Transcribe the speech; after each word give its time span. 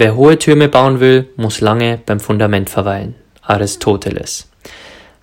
Wer 0.00 0.14
hohe 0.14 0.38
Türme 0.38 0.68
bauen 0.68 1.00
will, 1.00 1.26
muss 1.34 1.60
lange 1.60 1.98
beim 2.06 2.20
Fundament 2.20 2.70
verweilen. 2.70 3.16
Aristoteles. 3.42 4.48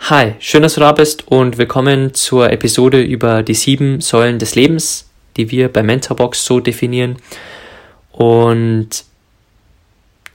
Hi, 0.09 0.33
schön, 0.39 0.63
dass 0.63 0.73
du 0.73 0.81
da 0.81 0.91
bist 0.91 1.29
und 1.29 1.57
willkommen 1.57 2.13
zur 2.13 2.51
Episode 2.51 2.99
über 3.01 3.41
die 3.41 3.53
sieben 3.53 4.01
Säulen 4.01 4.37
des 4.37 4.55
Lebens, 4.55 5.09
die 5.37 5.49
wir 5.49 5.69
bei 5.69 5.81
Mentorbox 5.81 6.43
so 6.43 6.59
definieren. 6.59 7.15
Und 8.11 8.89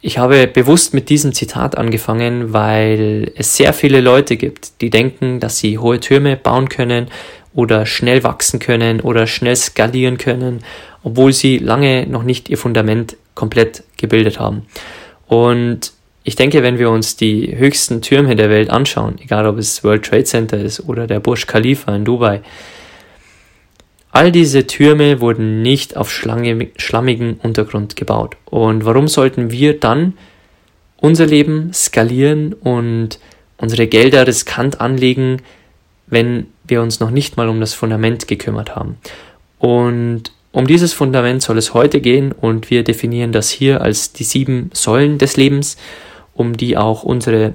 ich 0.00 0.16
habe 0.16 0.46
bewusst 0.46 0.94
mit 0.94 1.10
diesem 1.10 1.34
Zitat 1.34 1.76
angefangen, 1.76 2.54
weil 2.54 3.32
es 3.36 3.58
sehr 3.58 3.74
viele 3.74 4.00
Leute 4.00 4.38
gibt, 4.38 4.80
die 4.80 4.88
denken, 4.88 5.40
dass 5.40 5.58
sie 5.58 5.76
hohe 5.76 6.00
Türme 6.00 6.38
bauen 6.38 6.70
können 6.70 7.08
oder 7.52 7.84
schnell 7.84 8.24
wachsen 8.24 8.58
können 8.58 9.02
oder 9.02 9.26
schnell 9.26 9.56
skalieren 9.56 10.16
können, 10.16 10.64
obwohl 11.02 11.34
sie 11.34 11.58
lange 11.58 12.06
noch 12.06 12.22
nicht 12.22 12.48
ihr 12.48 12.56
Fundament 12.56 13.18
komplett 13.34 13.84
gebildet 13.96 14.38
haben. 14.38 14.66
Und 15.26 15.92
ich 16.22 16.36
denke, 16.36 16.62
wenn 16.62 16.78
wir 16.78 16.90
uns 16.90 17.16
die 17.16 17.56
höchsten 17.56 18.02
Türme 18.02 18.36
der 18.36 18.50
Welt 18.50 18.70
anschauen, 18.70 19.16
egal 19.22 19.46
ob 19.46 19.58
es 19.58 19.82
World 19.82 20.04
Trade 20.04 20.24
Center 20.24 20.58
ist 20.58 20.80
oder 20.80 21.06
der 21.06 21.20
Burj 21.20 21.46
Khalifa 21.46 21.94
in 21.94 22.04
Dubai, 22.04 22.42
all 24.12 24.30
diese 24.30 24.66
Türme 24.66 25.20
wurden 25.20 25.62
nicht 25.62 25.96
auf 25.96 26.10
schlammigen 26.10 27.40
Untergrund 27.42 27.96
gebaut. 27.96 28.36
Und 28.44 28.84
warum 28.84 29.08
sollten 29.08 29.50
wir 29.50 29.78
dann 29.78 30.14
unser 30.98 31.26
Leben 31.26 31.72
skalieren 31.72 32.52
und 32.52 33.18
unsere 33.56 33.86
Gelder 33.86 34.26
riskant 34.26 34.80
anlegen, 34.80 35.42
wenn 36.06 36.48
wir 36.64 36.82
uns 36.82 37.00
noch 37.00 37.10
nicht 37.10 37.36
mal 37.36 37.48
um 37.48 37.60
das 37.60 37.72
Fundament 37.72 38.28
gekümmert 38.28 38.76
haben? 38.76 38.98
Und 39.58 40.32
um 40.52 40.66
dieses 40.66 40.92
Fundament 40.92 41.42
soll 41.42 41.58
es 41.58 41.74
heute 41.74 42.00
gehen 42.00 42.32
und 42.32 42.70
wir 42.70 42.82
definieren 42.82 43.32
das 43.32 43.50
hier 43.50 43.82
als 43.82 44.12
die 44.12 44.24
sieben 44.24 44.70
Säulen 44.72 45.18
des 45.18 45.36
Lebens, 45.36 45.76
um 46.34 46.56
die 46.56 46.76
auch 46.76 47.02
unsere 47.04 47.54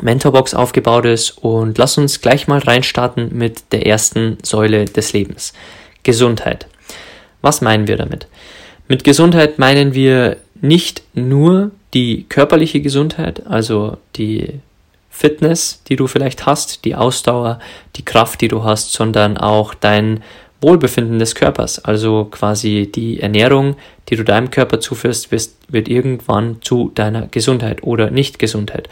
Mentorbox 0.00 0.54
aufgebaut 0.54 1.04
ist. 1.04 1.32
Und 1.38 1.76
lass 1.78 1.98
uns 1.98 2.20
gleich 2.20 2.48
mal 2.48 2.60
reinstarten 2.60 3.36
mit 3.36 3.72
der 3.72 3.86
ersten 3.86 4.38
Säule 4.42 4.86
des 4.86 5.12
Lebens. 5.12 5.52
Gesundheit. 6.02 6.66
Was 7.42 7.60
meinen 7.60 7.86
wir 7.86 7.96
damit? 7.96 8.26
Mit 8.88 9.04
Gesundheit 9.04 9.58
meinen 9.58 9.94
wir 9.94 10.36
nicht 10.60 11.02
nur 11.14 11.72
die 11.92 12.24
körperliche 12.28 12.80
Gesundheit, 12.80 13.46
also 13.46 13.98
die 14.16 14.60
Fitness, 15.10 15.82
die 15.88 15.96
du 15.96 16.06
vielleicht 16.06 16.44
hast, 16.44 16.84
die 16.84 16.94
Ausdauer, 16.94 17.60
die 17.96 18.04
Kraft, 18.04 18.40
die 18.40 18.48
du 18.48 18.64
hast, 18.64 18.92
sondern 18.92 19.38
auch 19.38 19.74
dein 19.74 20.22
Wohlbefinden 20.64 21.18
des 21.18 21.34
Körpers. 21.34 21.78
Also 21.84 22.26
quasi 22.30 22.90
die 22.92 23.20
Ernährung, 23.20 23.76
die 24.08 24.16
du 24.16 24.24
deinem 24.24 24.50
Körper 24.50 24.80
zuführst, 24.80 25.30
wird 25.30 25.88
irgendwann 25.88 26.62
zu 26.62 26.90
deiner 26.94 27.26
Gesundheit 27.26 27.82
oder 27.82 28.10
Nicht-Gesundheit. 28.10 28.88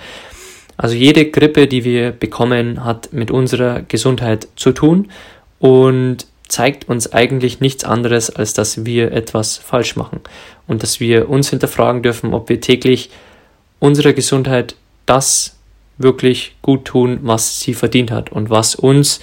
Also 0.77 0.94
jede 0.94 1.31
Grippe, 1.31 1.66
die 1.66 1.84
wir 1.84 2.12
bekommen, 2.12 2.84
hat 2.84 3.12
mit 3.12 3.31
unserer 3.31 3.82
Gesundheit 3.82 4.49
zu 4.56 4.72
tun 4.72 5.11
und 5.59 6.27
zeigt 6.49 6.88
uns 6.88 7.12
eigentlich 7.12 7.61
nichts 7.61 7.84
anderes, 7.84 8.28
als 8.28 8.53
dass 8.53 8.84
wir 8.84 9.12
etwas 9.12 9.56
falsch 9.56 9.97
machen 9.97 10.21
und 10.66 10.82
dass 10.82 11.00
wir 11.00 11.31
uns 11.31 11.49
hinterfragen 11.49 12.03
dürfen, 12.03 12.34
ob 12.34 12.49
wir 12.49 12.61
täglich 12.61 13.11
unserer 13.78 14.12
Gesundheit 14.12 14.77
das 15.06 15.56
wirklich 15.99 16.56
gut 16.61 16.84
tun, 16.84 17.21
was 17.22 17.61
sie 17.61 17.75
verdient 17.75 18.11
hat 18.11 18.32
und 18.32 18.50
was 18.50 18.75
uns 18.75 19.21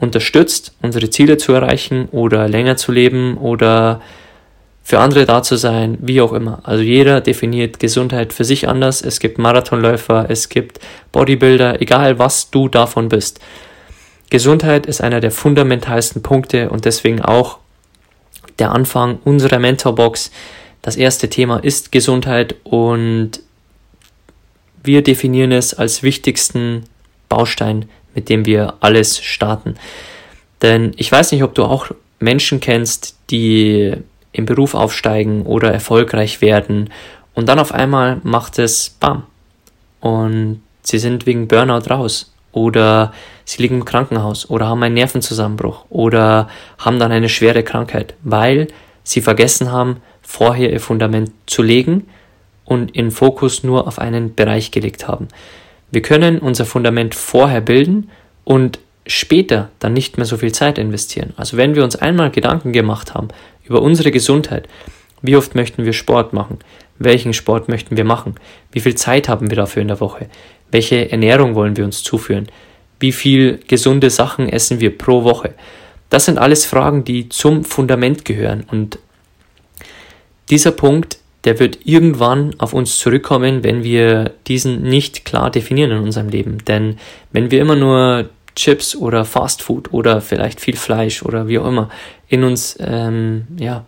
unterstützt, 0.00 0.72
unsere 0.82 1.10
Ziele 1.10 1.36
zu 1.36 1.52
erreichen 1.52 2.08
oder 2.10 2.48
länger 2.48 2.76
zu 2.76 2.90
leben 2.90 3.36
oder 3.36 4.00
für 4.82 4.98
andere 4.98 5.26
da 5.26 5.42
zu 5.42 5.56
sein, 5.56 5.98
wie 6.00 6.20
auch 6.20 6.32
immer. 6.32 6.60
Also 6.64 6.82
jeder 6.82 7.20
definiert 7.20 7.78
Gesundheit 7.78 8.32
für 8.32 8.44
sich 8.44 8.66
anders. 8.66 9.02
Es 9.02 9.20
gibt 9.20 9.38
Marathonläufer, 9.38 10.26
es 10.28 10.48
gibt 10.48 10.80
Bodybuilder, 11.12 11.80
egal 11.80 12.18
was 12.18 12.50
du 12.50 12.68
davon 12.68 13.08
bist. 13.08 13.40
Gesundheit 14.30 14.86
ist 14.86 15.00
einer 15.00 15.20
der 15.20 15.30
fundamentalsten 15.30 16.22
Punkte 16.22 16.70
und 16.70 16.86
deswegen 16.86 17.20
auch 17.20 17.58
der 18.58 18.72
Anfang 18.72 19.18
unserer 19.24 19.58
Mentorbox. 19.58 20.30
Das 20.82 20.96
erste 20.96 21.28
Thema 21.28 21.58
ist 21.58 21.92
Gesundheit 21.92 22.56
und 22.64 23.40
wir 24.82 25.02
definieren 25.02 25.52
es 25.52 25.74
als 25.74 26.02
wichtigsten 26.02 26.84
Baustein 27.28 27.88
mit 28.14 28.28
dem 28.28 28.46
wir 28.46 28.74
alles 28.80 29.18
starten. 29.18 29.74
Denn 30.62 30.92
ich 30.96 31.10
weiß 31.10 31.32
nicht, 31.32 31.42
ob 31.42 31.54
du 31.54 31.64
auch 31.64 31.90
Menschen 32.18 32.60
kennst, 32.60 33.16
die 33.30 33.94
im 34.32 34.46
Beruf 34.46 34.74
aufsteigen 34.74 35.42
oder 35.42 35.72
erfolgreich 35.72 36.40
werden 36.40 36.90
und 37.34 37.48
dann 37.48 37.58
auf 37.58 37.72
einmal 37.72 38.20
macht 38.22 38.58
es 38.58 38.90
BAM 39.00 39.24
und 40.00 40.62
sie 40.82 40.98
sind 40.98 41.26
wegen 41.26 41.48
Burnout 41.48 41.90
raus 41.90 42.32
oder 42.52 43.12
sie 43.44 43.62
liegen 43.62 43.76
im 43.76 43.84
Krankenhaus 43.84 44.48
oder 44.50 44.68
haben 44.68 44.82
einen 44.82 44.94
Nervenzusammenbruch 44.94 45.84
oder 45.88 46.48
haben 46.78 46.98
dann 46.98 47.12
eine 47.12 47.28
schwere 47.28 47.62
Krankheit, 47.62 48.14
weil 48.22 48.68
sie 49.04 49.20
vergessen 49.20 49.72
haben, 49.72 50.02
vorher 50.22 50.72
ihr 50.72 50.80
Fundament 50.80 51.32
zu 51.46 51.62
legen 51.62 52.08
und 52.64 52.94
ihren 52.94 53.10
Fokus 53.10 53.62
nur 53.62 53.86
auf 53.86 53.98
einen 53.98 54.34
Bereich 54.34 54.70
gelegt 54.70 55.08
haben. 55.08 55.28
Wir 55.90 56.02
können 56.02 56.38
unser 56.38 56.64
Fundament 56.64 57.14
vorher 57.14 57.60
bilden 57.60 58.10
und 58.44 58.78
später 59.06 59.70
dann 59.78 59.92
nicht 59.92 60.16
mehr 60.16 60.26
so 60.26 60.36
viel 60.36 60.52
Zeit 60.52 60.78
investieren. 60.78 61.32
Also 61.36 61.56
wenn 61.56 61.74
wir 61.74 61.84
uns 61.84 61.96
einmal 61.96 62.30
Gedanken 62.30 62.72
gemacht 62.72 63.14
haben 63.14 63.28
über 63.64 63.82
unsere 63.82 64.10
Gesundheit, 64.10 64.68
wie 65.22 65.36
oft 65.36 65.54
möchten 65.54 65.84
wir 65.84 65.92
Sport 65.92 66.32
machen? 66.32 66.58
Welchen 66.98 67.32
Sport 67.32 67.68
möchten 67.68 67.96
wir 67.96 68.04
machen? 68.04 68.34
Wie 68.72 68.80
viel 68.80 68.94
Zeit 68.94 69.28
haben 69.28 69.50
wir 69.50 69.56
dafür 69.56 69.82
in 69.82 69.88
der 69.88 70.00
Woche? 70.00 70.28
Welche 70.70 71.10
Ernährung 71.10 71.54
wollen 71.54 71.76
wir 71.76 71.84
uns 71.84 72.02
zuführen? 72.02 72.46
Wie 73.00 73.12
viel 73.12 73.58
gesunde 73.66 74.10
Sachen 74.10 74.48
essen 74.48 74.80
wir 74.80 74.96
pro 74.96 75.24
Woche? 75.24 75.54
Das 76.10 76.26
sind 76.26 76.38
alles 76.38 76.66
Fragen, 76.66 77.04
die 77.04 77.28
zum 77.28 77.64
Fundament 77.64 78.24
gehören. 78.24 78.64
Und 78.70 78.98
dieser 80.50 80.72
Punkt 80.72 81.18
der 81.44 81.58
wird 81.58 81.78
irgendwann 81.84 82.54
auf 82.58 82.72
uns 82.72 82.98
zurückkommen, 82.98 83.64
wenn 83.64 83.82
wir 83.82 84.32
diesen 84.46 84.82
nicht 84.82 85.24
klar 85.24 85.50
definieren 85.50 85.90
in 85.90 86.02
unserem 86.02 86.28
Leben. 86.28 86.58
Denn 86.66 86.98
wenn 87.32 87.50
wir 87.50 87.60
immer 87.60 87.76
nur 87.76 88.28
Chips 88.56 88.94
oder 88.94 89.24
Fast 89.24 89.62
Food 89.62 89.92
oder 89.92 90.20
vielleicht 90.20 90.60
viel 90.60 90.76
Fleisch 90.76 91.22
oder 91.22 91.48
wie 91.48 91.58
auch 91.58 91.66
immer 91.66 91.88
in 92.28 92.44
uns, 92.44 92.76
ähm, 92.80 93.46
ja, 93.58 93.84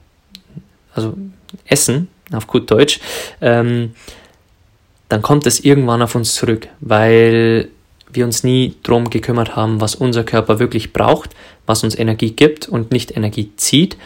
also 0.95 1.15
essen, 1.67 2.09
auf 2.33 2.47
gut 2.47 2.71
Deutsch, 2.71 3.01
ähm, 3.41 3.95
dann 5.09 5.21
kommt 5.21 5.47
es 5.47 5.61
irgendwann 5.61 6.01
auf 6.01 6.15
uns 6.15 6.35
zurück, 6.35 6.69
weil 6.81 7.69
wir 8.11 8.25
uns 8.25 8.45
nie 8.45 8.77
drum 8.83 9.11
gekümmert 9.11 9.57
haben, 9.57 9.81
was 9.81 9.95
unser 9.95 10.25
Körper 10.25 10.59
wirklich 10.59 10.93
braucht, 10.95 11.31
was 11.67 11.85
uns 11.85 11.99
Energie 11.99 12.31
gibt 12.31 12.69
und 12.69 12.93
nicht 12.93 13.15
Energie 13.17 13.51
zieht 13.57 13.97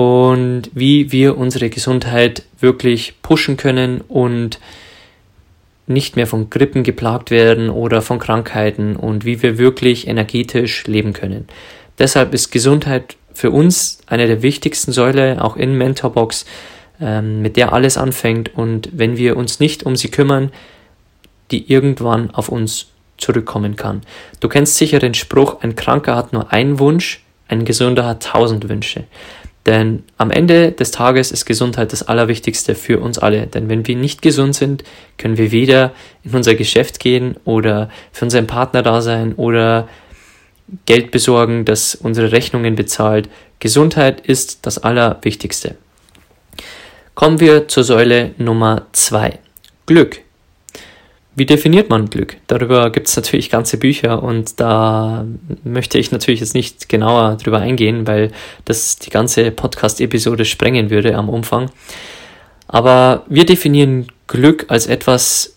und 0.00 0.70
wie 0.72 1.12
wir 1.12 1.36
unsere 1.36 1.68
Gesundheit 1.68 2.44
wirklich 2.58 3.20
pushen 3.20 3.58
können 3.58 4.00
und 4.00 4.58
nicht 5.86 6.16
mehr 6.16 6.26
von 6.26 6.48
Grippen 6.48 6.84
geplagt 6.84 7.30
werden 7.30 7.68
oder 7.68 8.00
von 8.00 8.18
Krankheiten 8.18 8.96
und 8.96 9.26
wie 9.26 9.42
wir 9.42 9.58
wirklich 9.58 10.08
energetisch 10.08 10.86
leben 10.86 11.12
können. 11.12 11.48
Deshalb 11.98 12.32
ist 12.32 12.50
Gesundheit 12.50 13.16
für 13.34 13.50
uns 13.50 13.98
eine 14.06 14.26
der 14.26 14.40
wichtigsten 14.40 14.92
Säule, 14.92 15.44
auch 15.44 15.58
in 15.58 15.76
Mentorbox, 15.76 16.46
ähm, 16.98 17.42
mit 17.42 17.58
der 17.58 17.74
alles 17.74 17.98
anfängt 17.98 18.56
und 18.56 18.88
wenn 18.94 19.18
wir 19.18 19.36
uns 19.36 19.60
nicht 19.60 19.82
um 19.82 19.96
sie 19.96 20.08
kümmern, 20.08 20.50
die 21.50 21.70
irgendwann 21.70 22.30
auf 22.30 22.48
uns 22.48 22.86
zurückkommen 23.18 23.76
kann. 23.76 24.00
Du 24.40 24.48
kennst 24.48 24.76
sicher 24.76 24.98
den 24.98 25.12
Spruch, 25.12 25.60
ein 25.60 25.76
Kranker 25.76 26.16
hat 26.16 26.32
nur 26.32 26.52
einen 26.54 26.78
Wunsch, 26.78 27.22
ein 27.48 27.66
Gesunder 27.66 28.06
hat 28.06 28.22
tausend 28.22 28.66
Wünsche. 28.68 29.04
Denn 29.66 30.04
am 30.16 30.30
Ende 30.30 30.72
des 30.72 30.90
Tages 30.90 31.32
ist 31.32 31.44
Gesundheit 31.44 31.92
das 31.92 32.02
Allerwichtigste 32.02 32.74
für 32.74 32.98
uns 33.00 33.18
alle. 33.18 33.46
Denn 33.46 33.68
wenn 33.68 33.86
wir 33.86 33.96
nicht 33.96 34.22
gesund 34.22 34.54
sind, 34.54 34.84
können 35.18 35.36
wir 35.36 35.52
weder 35.52 35.92
in 36.24 36.34
unser 36.34 36.54
Geschäft 36.54 36.98
gehen 36.98 37.36
oder 37.44 37.90
für 38.12 38.24
unseren 38.24 38.46
Partner 38.46 38.82
da 38.82 39.02
sein 39.02 39.34
oder 39.34 39.88
Geld 40.86 41.10
besorgen, 41.10 41.64
das 41.64 41.94
unsere 41.94 42.32
Rechnungen 42.32 42.74
bezahlt. 42.74 43.28
Gesundheit 43.58 44.20
ist 44.20 44.64
das 44.66 44.78
Allerwichtigste. 44.78 45.76
Kommen 47.14 47.40
wir 47.40 47.68
zur 47.68 47.84
Säule 47.84 48.34
Nummer 48.38 48.86
zwei. 48.92 49.40
Glück. 49.84 50.22
Wie 51.40 51.46
definiert 51.46 51.88
man 51.88 52.10
Glück? 52.10 52.36
Darüber 52.48 52.90
gibt 52.90 53.08
es 53.08 53.16
natürlich 53.16 53.48
ganze 53.48 53.78
Bücher 53.78 54.22
und 54.22 54.60
da 54.60 55.24
möchte 55.64 55.96
ich 55.96 56.12
natürlich 56.12 56.40
jetzt 56.40 56.52
nicht 56.52 56.90
genauer 56.90 57.38
drüber 57.42 57.60
eingehen, 57.60 58.06
weil 58.06 58.30
das 58.66 58.98
die 58.98 59.08
ganze 59.08 59.50
Podcast-Episode 59.50 60.44
sprengen 60.44 60.90
würde 60.90 61.16
am 61.16 61.30
Umfang. 61.30 61.70
Aber 62.68 63.24
wir 63.26 63.46
definieren 63.46 64.08
Glück 64.26 64.66
als 64.68 64.86
etwas, 64.86 65.56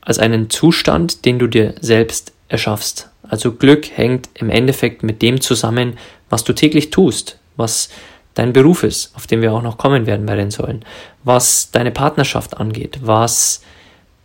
als 0.00 0.20
einen 0.20 0.48
Zustand, 0.48 1.24
den 1.24 1.40
du 1.40 1.48
dir 1.48 1.74
selbst 1.80 2.32
erschaffst. 2.46 3.10
Also 3.24 3.50
Glück 3.50 3.90
hängt 3.90 4.28
im 4.34 4.48
Endeffekt 4.48 5.02
mit 5.02 5.22
dem 5.22 5.40
zusammen, 5.40 5.98
was 6.28 6.44
du 6.44 6.52
täglich 6.52 6.90
tust, 6.90 7.36
was 7.56 7.90
dein 8.34 8.52
Beruf 8.52 8.84
ist, 8.84 9.10
auf 9.16 9.26
den 9.26 9.42
wir 9.42 9.52
auch 9.54 9.62
noch 9.62 9.76
kommen 9.76 10.06
werden 10.06 10.26
bei 10.26 10.36
den 10.36 10.52
Säulen, 10.52 10.84
was 11.24 11.72
deine 11.72 11.90
Partnerschaft 11.90 12.58
angeht, 12.58 13.00
was 13.02 13.62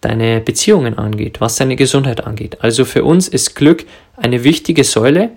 deine 0.06 0.40
Beziehungen 0.40 0.98
angeht, 0.98 1.42
was 1.42 1.56
deine 1.56 1.76
Gesundheit 1.76 2.26
angeht. 2.26 2.58
Also 2.62 2.86
für 2.86 3.04
uns 3.04 3.28
ist 3.28 3.56
Glück 3.56 3.86
eine 4.16 4.44
wichtige 4.44 4.84
Säule, 4.84 5.32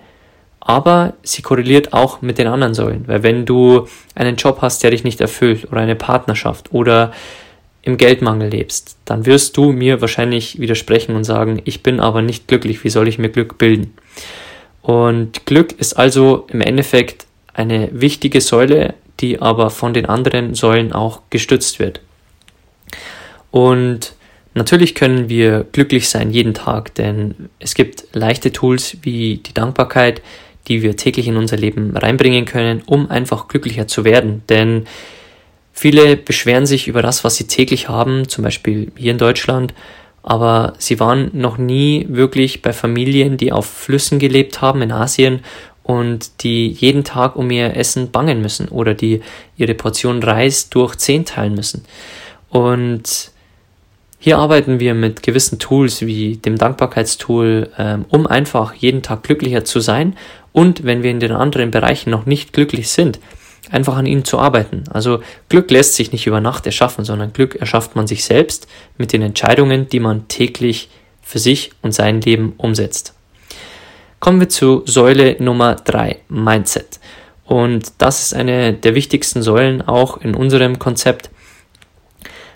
aber 0.59 1.13
sie 1.23 1.41
korreliert 1.41 1.93
auch 1.93 2.21
mit 2.21 2.37
den 2.37 2.47
anderen 2.47 2.75
Säulen. 2.75 3.07
Weil 3.07 3.23
wenn 3.23 3.45
du 3.45 3.87
einen 4.13 4.35
Job 4.35 4.59
hast, 4.61 4.83
der 4.83 4.91
dich 4.91 5.03
nicht 5.03 5.21
erfüllt 5.21 5.71
oder 5.71 5.81
eine 5.81 5.95
Partnerschaft 5.95 6.71
oder 6.71 7.11
im 7.81 7.97
Geldmangel 7.97 8.49
lebst, 8.49 8.97
dann 9.05 9.25
wirst 9.25 9.57
du 9.57 9.71
mir 9.71 10.01
wahrscheinlich 10.01 10.59
widersprechen 10.59 11.15
und 11.15 11.23
sagen, 11.23 11.61
ich 11.65 11.81
bin 11.81 11.99
aber 11.99 12.21
nicht 12.21 12.47
glücklich, 12.47 12.83
wie 12.83 12.89
soll 12.89 13.07
ich 13.07 13.17
mir 13.17 13.29
Glück 13.29 13.57
bilden? 13.57 13.95
Und 14.83 15.45
Glück 15.47 15.71
ist 15.79 15.93
also 15.93 16.45
im 16.49 16.61
Endeffekt 16.61 17.25
eine 17.53 17.89
wichtige 17.91 18.41
Säule, 18.41 18.93
die 19.19 19.41
aber 19.41 19.71
von 19.71 19.93
den 19.93 20.05
anderen 20.05 20.53
Säulen 20.53 20.93
auch 20.93 21.21
gestützt 21.29 21.79
wird. 21.79 22.01
Und 23.49 24.13
Natürlich 24.59 24.93
können 24.93 25.29
wir 25.29 25.65
glücklich 25.71 26.09
sein 26.09 26.31
jeden 26.31 26.53
Tag, 26.53 26.93
denn 26.95 27.49
es 27.59 27.75
gibt 27.75 28.03
leichte 28.11 28.51
Tools 28.51 28.97
wie 29.03 29.37
die 29.37 29.53
Dankbarkeit, 29.53 30.21
die 30.67 30.81
wir 30.81 30.97
täglich 30.97 31.29
in 31.29 31.37
unser 31.37 31.55
Leben 31.55 31.95
reinbringen 31.95 32.43
können, 32.43 32.83
um 32.85 33.09
einfach 33.09 33.47
glücklicher 33.47 33.87
zu 33.87 34.03
werden. 34.03 34.43
Denn 34.49 34.83
viele 35.71 36.17
beschweren 36.17 36.65
sich 36.65 36.89
über 36.89 37.01
das, 37.01 37.23
was 37.23 37.37
sie 37.37 37.47
täglich 37.47 37.87
haben, 37.87 38.27
zum 38.27 38.43
Beispiel 38.43 38.91
hier 38.97 39.11
in 39.11 39.17
Deutschland, 39.17 39.73
aber 40.23 40.73
sie 40.77 40.99
waren 40.99 41.31
noch 41.31 41.57
nie 41.57 42.05
wirklich 42.09 42.61
bei 42.61 42.73
Familien, 42.73 43.37
die 43.37 43.53
auf 43.53 43.65
Flüssen 43.65 44.19
gelebt 44.19 44.59
haben 44.59 44.81
in 44.81 44.91
Asien 44.91 45.39
und 45.83 46.43
die 46.43 46.67
jeden 46.67 47.05
Tag 47.05 47.37
um 47.37 47.49
ihr 47.49 47.77
Essen 47.77 48.11
bangen 48.11 48.41
müssen 48.41 48.67
oder 48.67 48.93
die 48.93 49.21
ihre 49.55 49.73
Portion 49.73 50.21
Reis 50.21 50.69
durch 50.69 50.97
zehn 50.97 51.23
teilen 51.23 51.55
müssen. 51.55 51.85
Und 52.49 53.31
hier 54.21 54.37
arbeiten 54.37 54.81
wir 54.81 54.93
mit 54.93 55.23
gewissen 55.23 55.59
Tools 55.59 56.01
wie 56.01 56.35
dem 56.35 56.57
Dankbarkeitstool, 56.57 57.69
ähm, 57.77 58.05
um 58.09 58.27
einfach 58.27 58.73
jeden 58.73 59.01
Tag 59.01 59.23
glücklicher 59.23 59.63
zu 59.63 59.79
sein 59.79 60.17
und 60.51 60.83
wenn 60.83 61.03
wir 61.03 61.11
in 61.11 61.21
den 61.21 61.31
anderen 61.31 61.71
Bereichen 61.71 62.09
noch 62.09 62.25
nicht 62.25 62.51
glücklich 62.51 62.89
sind, 62.89 63.19
einfach 63.71 63.95
an 63.95 64.05
ihnen 64.05 64.25
zu 64.25 64.37
arbeiten. 64.37 64.83
Also 64.89 65.21
Glück 65.47 65.71
lässt 65.71 65.95
sich 65.95 66.11
nicht 66.11 66.27
über 66.27 66.41
Nacht 66.41 66.65
erschaffen, 66.65 67.05
sondern 67.05 67.31
Glück 67.33 67.55
erschafft 67.55 67.95
man 67.95 68.07
sich 68.07 68.25
selbst 68.25 68.67
mit 68.97 69.13
den 69.13 69.21
Entscheidungen, 69.21 69.87
die 69.87 70.01
man 70.01 70.27
täglich 70.27 70.89
für 71.21 71.39
sich 71.39 71.71
und 71.81 71.93
sein 71.93 72.19
Leben 72.19 72.53
umsetzt. 72.57 73.13
Kommen 74.19 74.41
wir 74.41 74.49
zu 74.49 74.83
Säule 74.85 75.37
Nummer 75.39 75.75
drei 75.75 76.17
Mindset. 76.27 76.99
Und 77.45 77.93
das 77.99 78.23
ist 78.23 78.33
eine 78.33 78.73
der 78.73 78.95
wichtigsten 78.95 79.41
Säulen 79.41 79.81
auch 79.81 80.17
in 80.17 80.35
unserem 80.35 80.77
Konzept. 80.77 81.29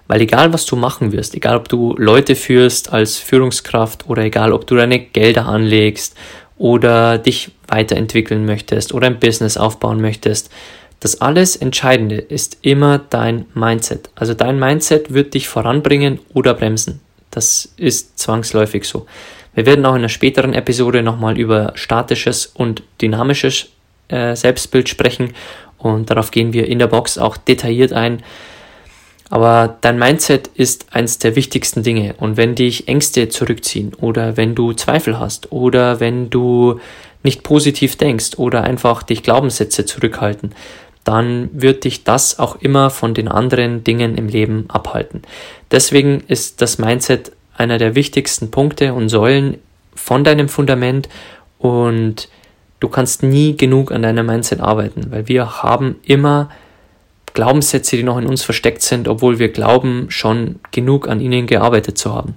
Weil 0.07 0.21
egal 0.21 0.53
was 0.53 0.65
du 0.65 0.75
machen 0.75 1.11
wirst, 1.11 1.33
egal 1.33 1.55
ob 1.55 1.69
du 1.69 1.95
Leute 1.97 2.35
führst 2.35 2.91
als 2.91 3.17
Führungskraft 3.17 4.09
oder 4.09 4.23
egal 4.23 4.51
ob 4.51 4.67
du 4.67 4.75
deine 4.75 4.99
Gelder 4.99 5.47
anlegst 5.47 6.15
oder 6.57 7.17
dich 7.17 7.51
weiterentwickeln 7.67 8.45
möchtest 8.45 8.93
oder 8.93 9.07
ein 9.07 9.19
Business 9.19 9.57
aufbauen 9.57 10.01
möchtest, 10.01 10.51
das 10.99 11.19
alles 11.19 11.55
Entscheidende 11.55 12.15
ist 12.15 12.57
immer 12.61 12.97
dein 12.97 13.45
Mindset. 13.53 14.09
Also 14.15 14.33
dein 14.33 14.59
Mindset 14.59 15.13
wird 15.13 15.33
dich 15.33 15.49
voranbringen 15.49 16.19
oder 16.33 16.53
bremsen. 16.53 17.01
Das 17.29 17.73
ist 17.77 18.19
zwangsläufig 18.19 18.85
so. 18.85 19.05
Wir 19.53 19.65
werden 19.65 19.85
auch 19.85 19.93
in 19.93 19.99
einer 19.99 20.09
späteren 20.09 20.53
Episode 20.53 21.03
nochmal 21.03 21.37
über 21.37 21.73
statisches 21.75 22.47
und 22.47 22.83
dynamisches 23.01 23.67
äh, 24.07 24.35
Selbstbild 24.35 24.89
sprechen 24.89 25.33
und 25.77 26.09
darauf 26.09 26.31
gehen 26.31 26.53
wir 26.53 26.67
in 26.67 26.79
der 26.79 26.87
Box 26.87 27.17
auch 27.17 27.35
detailliert 27.35 27.93
ein. 27.93 28.23
Aber 29.33 29.77
dein 29.81 29.97
Mindset 29.97 30.47
ist 30.53 30.85
eines 30.91 31.17
der 31.17 31.35
wichtigsten 31.35 31.81
Dinge. 31.81 32.13
Und 32.19 32.37
wenn 32.37 32.53
dich 32.53 32.87
Ängste 32.87 33.29
zurückziehen 33.29 33.95
oder 33.95 34.37
wenn 34.37 34.53
du 34.53 34.73
Zweifel 34.73 35.17
hast 35.17 35.51
oder 35.51 35.99
wenn 35.99 36.29
du 36.29 36.79
nicht 37.23 37.41
positiv 37.41 37.95
denkst 37.95 38.37
oder 38.37 38.63
einfach 38.63 39.01
dich 39.01 39.23
Glaubenssätze 39.23 39.85
zurückhalten, 39.85 40.53
dann 41.03 41.49
wird 41.51 41.83
dich 41.83 42.03
das 42.03 42.37
auch 42.37 42.57
immer 42.57 42.91
von 42.91 43.15
den 43.15 43.27
anderen 43.27 43.83
Dingen 43.83 44.19
im 44.19 44.27
Leben 44.27 44.65
abhalten. 44.67 45.23
Deswegen 45.71 46.23
ist 46.27 46.61
das 46.61 46.77
Mindset 46.77 47.31
einer 47.57 47.79
der 47.79 47.95
wichtigsten 47.95 48.51
Punkte 48.51 48.93
und 48.93 49.09
Säulen 49.09 49.57
von 49.95 50.23
deinem 50.23 50.47
Fundament 50.47 51.09
und 51.57 52.29
du 52.79 52.87
kannst 52.87 53.23
nie 53.23 53.57
genug 53.57 53.91
an 53.91 54.03
deinem 54.03 54.27
Mindset 54.27 54.59
arbeiten, 54.59 55.07
weil 55.09 55.27
wir 55.27 55.63
haben 55.63 55.95
immer 56.03 56.51
Glaubenssätze, 57.33 57.97
die 57.97 58.03
noch 58.03 58.17
in 58.17 58.27
uns 58.27 58.43
versteckt 58.43 58.81
sind, 58.81 59.07
obwohl 59.07 59.39
wir 59.39 59.49
glauben, 59.49 60.05
schon 60.09 60.59
genug 60.71 61.07
an 61.07 61.19
ihnen 61.19 61.47
gearbeitet 61.47 61.97
zu 61.97 62.13
haben. 62.13 62.35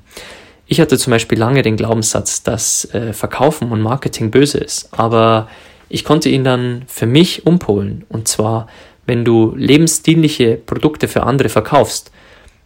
Ich 0.67 0.81
hatte 0.81 0.99
zum 0.99 1.13
Beispiel 1.13 1.39
lange 1.39 1.63
den 1.63 1.77
Glaubenssatz, 1.77 2.43
dass 2.43 2.93
äh, 2.93 3.13
Verkaufen 3.13 3.71
und 3.71 3.81
Marketing 3.81 4.31
böse 4.31 4.59
ist, 4.59 4.89
aber 4.93 5.49
ich 5.89 6.05
konnte 6.05 6.29
ihn 6.29 6.43
dann 6.43 6.83
für 6.89 7.07
mich 7.07 7.47
umpolen. 7.47 8.05
Und 8.09 8.27
zwar, 8.27 8.67
wenn 9.07 9.25
du 9.25 9.55
lebensdienliche 9.57 10.57
Produkte 10.57 11.07
für 11.07 11.23
andere 11.23 11.49
verkaufst, 11.49 12.11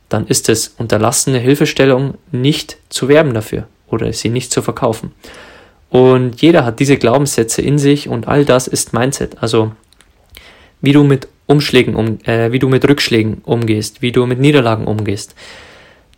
dann 0.09 0.27
ist 0.27 0.49
es 0.49 0.75
unterlassene 0.79 1.39
Hilfestellung, 1.39 2.15
nicht 2.33 2.79
zu 2.89 3.09
werben 3.09 3.35
dafür 3.35 3.67
oder 3.87 4.13
sie 4.13 4.31
nicht 4.31 4.51
zu 4.51 4.63
verkaufen. 4.63 5.13
Und 5.91 6.41
jeder 6.41 6.65
hat 6.65 6.81
diese 6.81 6.97
Glaubenssätze 6.97 7.63
in 7.63 7.79
sich 7.79 8.09
und 8.09 8.29
all 8.29 8.45
das 8.45 8.69
ist 8.69 8.95
Mindset. 8.95 9.43
Also 9.43 9.73
wie 10.81 10.93
du 10.93 11.05
mit 11.05 11.29
Umschlägen 11.51 11.97
um, 11.97 12.19
äh, 12.25 12.53
wie 12.53 12.59
du 12.59 12.69
mit 12.69 12.89
Rückschlägen 12.89 13.43
umgehst, 13.45 14.03
wie 14.03 14.13
du 14.13 14.25
mit 14.27 14.39
Niederlagen 14.39 14.87
umgehst. 14.87 15.35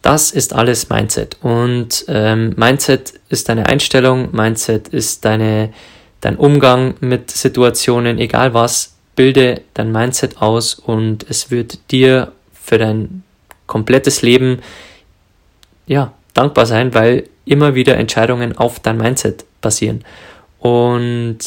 Das 0.03 0.31
ist 0.31 0.53
alles 0.53 0.91
Mindset. 0.91 1.39
Und 1.43 2.05
ähm, 2.09 2.55
Mindset 2.57 3.15
ist 3.29 3.49
deine 3.49 3.67
Einstellung, 3.67 4.29
Mindset 4.33 4.89
ist 4.89 5.25
deine, 5.25 5.73
dein 6.21 6.37
Umgang 6.37 6.95
mit 7.01 7.31
Situationen, 7.31 8.19
egal 8.19 8.53
was, 8.53 8.95
bilde 9.17 9.63
dein 9.75 9.91
Mindset 9.91 10.43
aus 10.43 10.75
und 10.75 11.25
es 11.29 11.51
wird 11.51 11.91
dir 11.91 12.33
für 12.53 12.79
dein 12.79 13.23
komplettes 13.67 14.23
Leben 14.23 14.59
ja, 15.87 16.13
dankbar 16.35 16.67
sein, 16.67 16.95
weil 16.95 17.25
immer 17.45 17.75
wieder 17.75 17.97
Entscheidungen 17.97 18.57
auf 18.57 18.81
dein 18.81 18.99
Mindset 18.99 19.45
basieren. 19.61 20.05
Und 20.59 21.39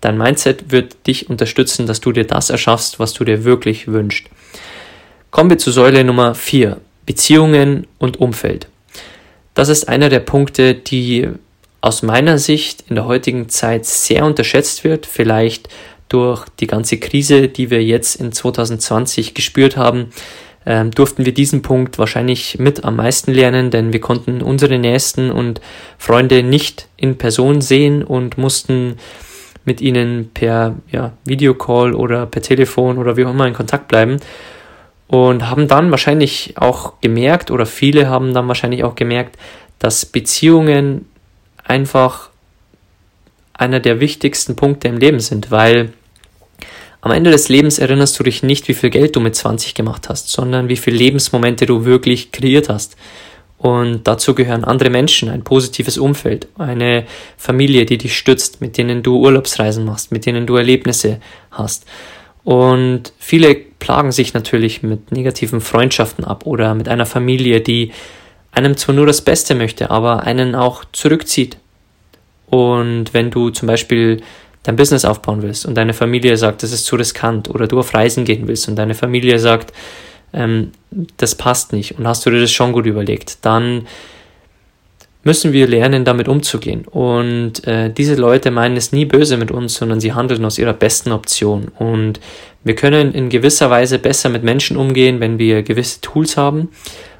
Dein 0.00 0.16
Mindset 0.16 0.70
wird 0.70 1.06
dich 1.06 1.28
unterstützen, 1.28 1.86
dass 1.86 2.00
du 2.00 2.12
dir 2.12 2.26
das 2.26 2.50
erschaffst, 2.50 2.98
was 2.98 3.12
du 3.12 3.24
dir 3.24 3.44
wirklich 3.44 3.88
wünschst. 3.88 4.26
Kommen 5.30 5.50
wir 5.50 5.58
zu 5.58 5.70
Säule 5.70 6.04
Nummer 6.04 6.34
4, 6.34 6.80
Beziehungen 7.06 7.86
und 7.98 8.18
Umfeld. 8.18 8.68
Das 9.54 9.68
ist 9.68 9.88
einer 9.88 10.08
der 10.08 10.20
Punkte, 10.20 10.74
die 10.74 11.28
aus 11.80 12.02
meiner 12.02 12.38
Sicht 12.38 12.84
in 12.88 12.94
der 12.94 13.06
heutigen 13.06 13.48
Zeit 13.48 13.86
sehr 13.86 14.24
unterschätzt 14.24 14.84
wird, 14.84 15.06
vielleicht 15.06 15.68
durch 16.08 16.48
die 16.60 16.66
ganze 16.66 16.98
Krise, 16.98 17.48
die 17.48 17.70
wir 17.70 17.82
jetzt 17.82 18.16
in 18.16 18.32
2020 18.32 19.34
gespürt 19.34 19.76
haben, 19.76 20.10
ähm, 20.66 20.90
durften 20.90 21.24
wir 21.24 21.32
diesen 21.32 21.62
Punkt 21.62 21.98
wahrscheinlich 21.98 22.58
mit 22.58 22.84
am 22.84 22.96
meisten 22.96 23.32
lernen, 23.32 23.70
denn 23.70 23.92
wir 23.92 24.00
konnten 24.00 24.42
unsere 24.42 24.78
Nächsten 24.78 25.30
und 25.30 25.60
Freunde 25.96 26.42
nicht 26.42 26.88
in 26.96 27.16
Person 27.16 27.60
sehen 27.60 28.02
und 28.02 28.36
mussten 28.36 28.96
mit 29.64 29.80
ihnen 29.80 30.30
per 30.32 30.74
ja, 30.90 31.12
Videocall 31.24 31.94
oder 31.94 32.26
per 32.26 32.42
Telefon 32.42 32.98
oder 32.98 33.16
wie 33.16 33.24
auch 33.24 33.30
immer 33.30 33.46
in 33.46 33.54
Kontakt 33.54 33.88
bleiben 33.88 34.18
und 35.06 35.50
haben 35.50 35.68
dann 35.68 35.90
wahrscheinlich 35.90 36.54
auch 36.56 37.00
gemerkt 37.00 37.50
oder 37.50 37.66
viele 37.66 38.08
haben 38.08 38.32
dann 38.32 38.48
wahrscheinlich 38.48 38.84
auch 38.84 38.94
gemerkt, 38.94 39.36
dass 39.78 40.06
Beziehungen 40.06 41.06
einfach 41.64 42.30
einer 43.52 43.80
der 43.80 44.00
wichtigsten 44.00 44.56
Punkte 44.56 44.88
im 44.88 44.96
Leben 44.96 45.20
sind, 45.20 45.50
weil 45.50 45.92
am 47.02 47.12
Ende 47.12 47.30
des 47.30 47.48
Lebens 47.48 47.78
erinnerst 47.78 48.18
du 48.18 48.22
dich 48.22 48.42
nicht, 48.42 48.68
wie 48.68 48.74
viel 48.74 48.90
Geld 48.90 49.16
du 49.16 49.20
mit 49.20 49.34
20 49.34 49.74
gemacht 49.74 50.08
hast, 50.08 50.28
sondern 50.30 50.68
wie 50.68 50.76
viele 50.76 50.96
Lebensmomente 50.96 51.66
du 51.66 51.84
wirklich 51.84 52.30
kreiert 52.30 52.68
hast. 52.68 52.96
Und 53.60 54.06
dazu 54.06 54.34
gehören 54.34 54.64
andere 54.64 54.88
Menschen, 54.88 55.28
ein 55.28 55.44
positives 55.44 55.98
Umfeld, 55.98 56.48
eine 56.56 57.04
Familie, 57.36 57.84
die 57.84 57.98
dich 57.98 58.16
stützt, 58.16 58.62
mit 58.62 58.78
denen 58.78 59.02
du 59.02 59.18
Urlaubsreisen 59.18 59.84
machst, 59.84 60.12
mit 60.12 60.24
denen 60.24 60.46
du 60.46 60.56
Erlebnisse 60.56 61.20
hast. 61.50 61.84
Und 62.42 63.12
viele 63.18 63.54
plagen 63.54 64.12
sich 64.12 64.32
natürlich 64.32 64.82
mit 64.82 65.12
negativen 65.12 65.60
Freundschaften 65.60 66.24
ab 66.24 66.46
oder 66.46 66.74
mit 66.74 66.88
einer 66.88 67.04
Familie, 67.04 67.60
die 67.60 67.92
einem 68.50 68.78
zwar 68.78 68.94
nur 68.94 69.04
das 69.04 69.20
Beste 69.20 69.54
möchte, 69.54 69.90
aber 69.90 70.22
einen 70.22 70.54
auch 70.54 70.86
zurückzieht. 70.92 71.58
Und 72.46 73.12
wenn 73.12 73.30
du 73.30 73.50
zum 73.50 73.68
Beispiel 73.68 74.22
dein 74.62 74.76
Business 74.76 75.04
aufbauen 75.04 75.42
willst 75.42 75.66
und 75.66 75.74
deine 75.74 75.92
Familie 75.92 76.38
sagt, 76.38 76.62
das 76.62 76.72
ist 76.72 76.86
zu 76.86 76.96
riskant 76.96 77.50
oder 77.50 77.66
du 77.66 77.78
auf 77.78 77.92
Reisen 77.92 78.24
gehen 78.24 78.48
willst 78.48 78.68
und 78.68 78.76
deine 78.76 78.94
Familie 78.94 79.38
sagt, 79.38 79.74
ähm, 80.32 80.72
das 81.16 81.34
passt 81.34 81.72
nicht 81.72 81.98
und 81.98 82.06
hast 82.06 82.24
du 82.26 82.30
dir 82.30 82.40
das 82.40 82.50
schon 82.50 82.72
gut 82.72 82.86
überlegt, 82.86 83.44
dann 83.44 83.86
müssen 85.22 85.52
wir 85.52 85.66
lernen, 85.66 86.04
damit 86.04 86.28
umzugehen. 86.28 86.86
Und 86.86 87.66
äh, 87.66 87.92
diese 87.92 88.14
Leute 88.14 88.50
meinen 88.50 88.76
es 88.76 88.92
nie 88.92 89.04
böse 89.04 89.36
mit 89.36 89.50
uns, 89.50 89.74
sondern 89.74 90.00
sie 90.00 90.12
handeln 90.12 90.44
aus 90.44 90.58
ihrer 90.58 90.72
besten 90.72 91.12
Option. 91.12 91.68
Und 91.78 92.20
wir 92.64 92.74
können 92.74 93.12
in 93.12 93.28
gewisser 93.28 93.70
Weise 93.70 93.98
besser 93.98 94.30
mit 94.30 94.42
Menschen 94.42 94.76
umgehen, 94.76 95.20
wenn 95.20 95.38
wir 95.38 95.62
gewisse 95.62 96.00
Tools 96.00 96.36
haben, 96.36 96.68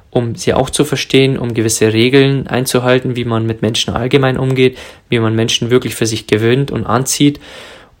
um 0.09 0.35
sie 0.35 0.53
auch 0.53 0.69
zu 0.69 0.83
verstehen, 0.83 1.37
um 1.37 1.53
gewisse 1.53 1.93
Regeln 1.93 2.47
einzuhalten, 2.47 3.15
wie 3.15 3.25
man 3.25 3.45
mit 3.45 3.61
Menschen 3.61 3.93
allgemein 3.93 4.37
umgeht, 4.37 4.77
wie 5.09 5.19
man 5.19 5.35
Menschen 5.35 5.69
wirklich 5.69 5.95
für 5.95 6.07
sich 6.07 6.27
gewöhnt 6.27 6.71
und 6.71 6.85
anzieht 6.85 7.39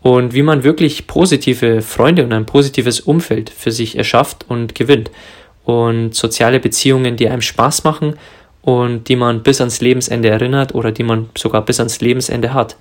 und 0.01 0.33
wie 0.33 0.41
man 0.41 0.63
wirklich 0.63 1.07
positive 1.07 1.81
Freunde 1.81 2.23
und 2.23 2.33
ein 2.33 2.45
positives 2.45 2.99
Umfeld 2.99 3.49
für 3.49 3.71
sich 3.71 3.97
erschafft 3.97 4.45
und 4.47 4.75
gewinnt 4.75 5.11
und 5.63 6.15
soziale 6.15 6.59
Beziehungen, 6.59 7.15
die 7.15 7.29
einem 7.29 7.41
Spaß 7.41 7.83
machen 7.83 8.15
und 8.61 9.07
die 9.07 9.15
man 9.15 9.43
bis 9.43 9.61
ans 9.61 9.79
Lebensende 9.79 10.29
erinnert 10.29 10.73
oder 10.73 10.91
die 10.91 11.03
man 11.03 11.29
sogar 11.37 11.63
bis 11.63 11.79
ans 11.79 12.01
Lebensende 12.01 12.53
hat. 12.53 12.77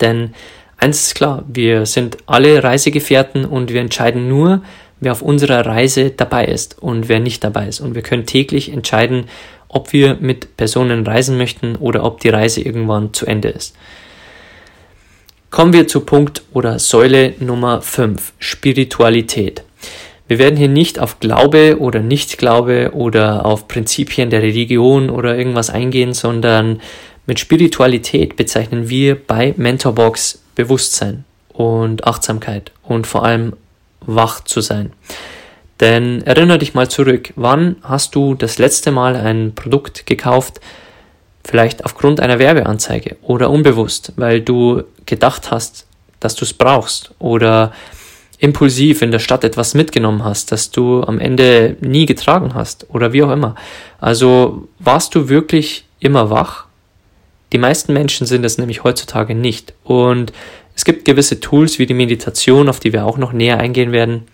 Denn 0.00 0.34
eins 0.76 1.08
ist 1.08 1.14
klar, 1.14 1.44
wir 1.48 1.86
sind 1.86 2.18
alle 2.26 2.62
Reisegefährten 2.62 3.44
und 3.44 3.72
wir 3.72 3.80
entscheiden 3.80 4.28
nur, 4.28 4.62
wer 5.00 5.12
auf 5.12 5.22
unserer 5.22 5.64
Reise 5.64 6.10
dabei 6.10 6.44
ist 6.44 6.78
und 6.78 7.08
wer 7.08 7.20
nicht 7.20 7.42
dabei 7.42 7.68
ist. 7.68 7.80
Und 7.80 7.94
wir 7.94 8.02
können 8.02 8.26
täglich 8.26 8.70
entscheiden, 8.72 9.24
ob 9.68 9.92
wir 9.92 10.16
mit 10.20 10.56
Personen 10.56 11.06
reisen 11.06 11.38
möchten 11.38 11.76
oder 11.76 12.04
ob 12.04 12.20
die 12.20 12.30
Reise 12.30 12.60
irgendwann 12.62 13.12
zu 13.12 13.26
Ende 13.26 13.48
ist. 13.48 13.76
Kommen 15.50 15.72
wir 15.72 15.88
zu 15.88 16.00
Punkt 16.00 16.42
oder 16.52 16.78
Säule 16.78 17.32
Nummer 17.40 17.80
5, 17.80 18.34
Spiritualität. 18.38 19.64
Wir 20.28 20.38
werden 20.38 20.58
hier 20.58 20.68
nicht 20.68 20.98
auf 20.98 21.20
Glaube 21.20 21.78
oder 21.80 22.00
Nichtglaube 22.00 22.90
oder 22.92 23.46
auf 23.46 23.66
Prinzipien 23.66 24.28
der 24.28 24.42
Religion 24.42 25.08
oder 25.08 25.38
irgendwas 25.38 25.70
eingehen, 25.70 26.12
sondern 26.12 26.82
mit 27.26 27.40
Spiritualität 27.40 28.36
bezeichnen 28.36 28.90
wir 28.90 29.14
bei 29.14 29.54
Mentorbox 29.56 30.42
Bewusstsein 30.54 31.24
und 31.54 32.06
Achtsamkeit 32.06 32.70
und 32.82 33.06
vor 33.06 33.24
allem 33.24 33.54
wach 34.02 34.44
zu 34.44 34.60
sein. 34.60 34.92
Denn 35.80 36.20
erinnere 36.26 36.58
dich 36.58 36.74
mal 36.74 36.90
zurück, 36.90 37.32
wann 37.36 37.76
hast 37.82 38.14
du 38.14 38.34
das 38.34 38.58
letzte 38.58 38.90
Mal 38.90 39.16
ein 39.16 39.54
Produkt 39.54 40.04
gekauft, 40.04 40.60
vielleicht 41.48 41.86
aufgrund 41.86 42.20
einer 42.20 42.38
Werbeanzeige 42.38 43.16
oder 43.22 43.48
unbewusst, 43.48 44.12
weil 44.16 44.42
du 44.42 44.82
gedacht 45.06 45.50
hast, 45.50 45.86
dass 46.20 46.34
du 46.34 46.44
es 46.44 46.52
brauchst 46.52 47.12
oder 47.18 47.72
impulsiv 48.38 49.00
in 49.00 49.12
der 49.12 49.18
Stadt 49.18 49.44
etwas 49.44 49.72
mitgenommen 49.72 50.24
hast, 50.24 50.52
das 50.52 50.70
du 50.70 51.02
am 51.02 51.18
Ende 51.18 51.76
nie 51.80 52.04
getragen 52.04 52.52
hast 52.52 52.86
oder 52.90 53.14
wie 53.14 53.22
auch 53.22 53.30
immer. 53.30 53.54
Also 53.98 54.68
warst 54.78 55.14
du 55.14 55.30
wirklich 55.30 55.86
immer 56.00 56.28
wach? 56.28 56.66
Die 57.52 57.58
meisten 57.58 57.94
Menschen 57.94 58.26
sind 58.26 58.44
es 58.44 58.58
nämlich 58.58 58.84
heutzutage 58.84 59.34
nicht. 59.34 59.72
Und 59.84 60.34
es 60.76 60.84
gibt 60.84 61.06
gewisse 61.06 61.40
Tools 61.40 61.78
wie 61.78 61.86
die 61.86 61.94
Meditation, 61.94 62.68
auf 62.68 62.78
die 62.78 62.92
wir 62.92 63.06
auch 63.06 63.16
noch 63.16 63.32
näher 63.32 63.58
eingehen 63.58 63.90
werden, 63.90 64.24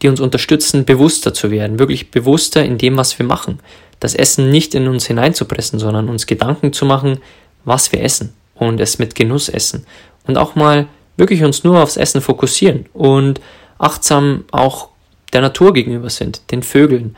die 0.00 0.08
uns 0.08 0.18
unterstützen, 0.18 0.86
bewusster 0.86 1.34
zu 1.34 1.50
werden, 1.50 1.78
wirklich 1.78 2.10
bewusster 2.10 2.64
in 2.64 2.78
dem, 2.78 2.96
was 2.96 3.18
wir 3.18 3.26
machen. 3.26 3.60
Das 4.00 4.14
Essen 4.14 4.50
nicht 4.50 4.74
in 4.74 4.88
uns 4.88 5.06
hineinzupressen, 5.06 5.78
sondern 5.78 6.08
uns 6.08 6.26
Gedanken 6.26 6.72
zu 6.72 6.84
machen, 6.86 7.18
was 7.64 7.92
wir 7.92 8.02
essen 8.02 8.32
und 8.54 8.80
es 8.80 8.98
mit 8.98 9.14
Genuss 9.14 9.48
essen. 9.48 9.86
Und 10.26 10.38
auch 10.38 10.54
mal 10.54 10.88
wirklich 11.16 11.44
uns 11.44 11.64
nur 11.64 11.82
aufs 11.82 11.96
Essen 11.96 12.20
fokussieren 12.20 12.86
und 12.92 13.40
achtsam 13.78 14.44
auch 14.50 14.88
der 15.32 15.42
Natur 15.42 15.72
gegenüber 15.72 16.10
sind, 16.10 16.50
den 16.50 16.62
Vögeln, 16.62 17.16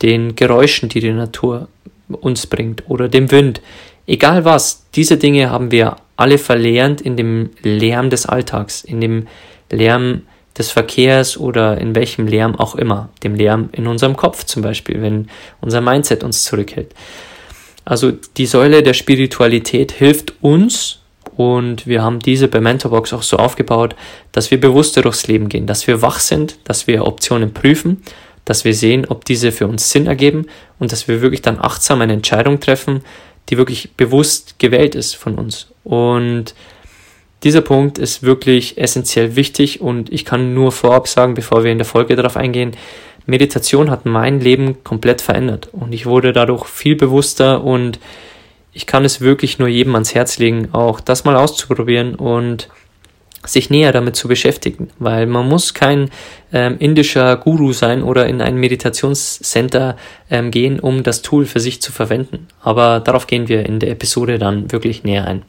den 0.00 0.34
Geräuschen, 0.36 0.88
die 0.88 1.00
die 1.00 1.12
Natur 1.12 1.68
uns 2.08 2.46
bringt 2.46 2.88
oder 2.88 3.08
dem 3.08 3.30
Wind. 3.30 3.60
Egal 4.06 4.44
was, 4.44 4.84
diese 4.94 5.16
Dinge 5.16 5.50
haben 5.50 5.70
wir 5.70 5.96
alle 6.16 6.38
verlernt 6.38 7.00
in 7.00 7.16
dem 7.16 7.50
Lärm 7.62 8.10
des 8.10 8.26
Alltags, 8.26 8.84
in 8.84 9.00
dem 9.00 9.28
Lärm 9.70 10.22
des 10.58 10.70
Verkehrs 10.70 11.36
oder 11.36 11.78
in 11.78 11.94
welchem 11.94 12.26
Lärm 12.26 12.56
auch 12.56 12.74
immer, 12.74 13.08
dem 13.22 13.34
Lärm 13.34 13.70
in 13.72 13.86
unserem 13.86 14.16
Kopf 14.16 14.44
zum 14.44 14.62
Beispiel, 14.62 15.00
wenn 15.00 15.28
unser 15.60 15.80
Mindset 15.80 16.24
uns 16.24 16.44
zurückhält. 16.44 16.94
Also 17.84 18.12
die 18.36 18.46
Säule 18.46 18.82
der 18.82 18.94
Spiritualität 18.94 19.92
hilft 19.92 20.34
uns 20.40 21.00
und 21.36 21.86
wir 21.86 22.02
haben 22.02 22.20
diese 22.20 22.48
bei 22.48 22.60
Mentorbox 22.60 23.12
auch 23.12 23.22
so 23.22 23.38
aufgebaut, 23.38 23.96
dass 24.32 24.50
wir 24.50 24.60
bewusster 24.60 25.02
durchs 25.02 25.26
Leben 25.26 25.48
gehen, 25.48 25.66
dass 25.66 25.86
wir 25.86 26.02
wach 26.02 26.20
sind, 26.20 26.58
dass 26.64 26.86
wir 26.86 27.06
Optionen 27.06 27.54
prüfen, 27.54 28.02
dass 28.44 28.64
wir 28.64 28.74
sehen, 28.74 29.06
ob 29.08 29.24
diese 29.24 29.52
für 29.52 29.66
uns 29.66 29.90
Sinn 29.90 30.06
ergeben 30.06 30.46
und 30.78 30.92
dass 30.92 31.08
wir 31.08 31.22
wirklich 31.22 31.42
dann 31.42 31.58
achtsam 31.58 32.00
eine 32.00 32.12
Entscheidung 32.12 32.60
treffen, 32.60 33.02
die 33.48 33.56
wirklich 33.56 33.94
bewusst 33.96 34.58
gewählt 34.58 34.94
ist 34.94 35.16
von 35.16 35.36
uns. 35.36 35.68
Und 35.84 36.54
dieser 37.42 37.60
Punkt 37.60 37.98
ist 37.98 38.22
wirklich 38.22 38.78
essentiell 38.78 39.36
wichtig 39.36 39.80
und 39.80 40.12
ich 40.12 40.24
kann 40.24 40.54
nur 40.54 40.72
vorab 40.72 41.08
sagen, 41.08 41.34
bevor 41.34 41.64
wir 41.64 41.72
in 41.72 41.78
der 41.78 41.84
Folge 41.84 42.16
darauf 42.16 42.36
eingehen, 42.36 42.72
Meditation 43.26 43.90
hat 43.90 44.06
mein 44.06 44.40
Leben 44.40 44.82
komplett 44.84 45.20
verändert 45.20 45.68
und 45.72 45.92
ich 45.92 46.06
wurde 46.06 46.32
dadurch 46.32 46.66
viel 46.66 46.96
bewusster 46.96 47.62
und 47.62 47.98
ich 48.72 48.86
kann 48.86 49.04
es 49.04 49.20
wirklich 49.20 49.58
nur 49.58 49.68
jedem 49.68 49.94
ans 49.94 50.14
Herz 50.14 50.38
legen, 50.38 50.68
auch 50.72 51.00
das 51.00 51.24
mal 51.24 51.36
auszuprobieren 51.36 52.14
und 52.14 52.68
sich 53.44 53.70
näher 53.70 53.92
damit 53.92 54.14
zu 54.14 54.28
beschäftigen, 54.28 54.90
weil 54.98 55.26
man 55.26 55.48
muss 55.48 55.74
kein 55.74 56.10
ähm, 56.52 56.76
indischer 56.78 57.36
Guru 57.36 57.72
sein 57.72 58.02
oder 58.02 58.26
in 58.26 58.40
ein 58.40 58.56
Meditationscenter 58.56 59.96
ähm, 60.30 60.52
gehen, 60.52 60.78
um 60.78 61.02
das 61.02 61.22
Tool 61.22 61.44
für 61.44 61.58
sich 61.58 61.82
zu 61.82 61.90
verwenden. 61.90 62.46
Aber 62.62 63.00
darauf 63.00 63.26
gehen 63.26 63.48
wir 63.48 63.66
in 63.66 63.80
der 63.80 63.90
Episode 63.90 64.38
dann 64.38 64.70
wirklich 64.70 65.02
näher 65.02 65.26
ein. 65.26 65.42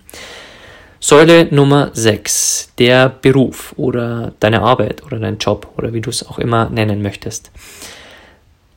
Säule 1.05 1.49
Nummer 1.51 1.89
6, 1.91 2.75
der 2.79 3.09
Beruf 3.09 3.73
oder 3.75 4.31
deine 4.39 4.61
Arbeit 4.61 5.03
oder 5.03 5.19
dein 5.19 5.37
Job 5.37 5.67
oder 5.75 5.91
wie 5.91 5.99
du 5.99 6.09
es 6.09 6.25
auch 6.25 6.39
immer 6.39 6.69
nennen 6.69 7.01
möchtest. 7.01 7.51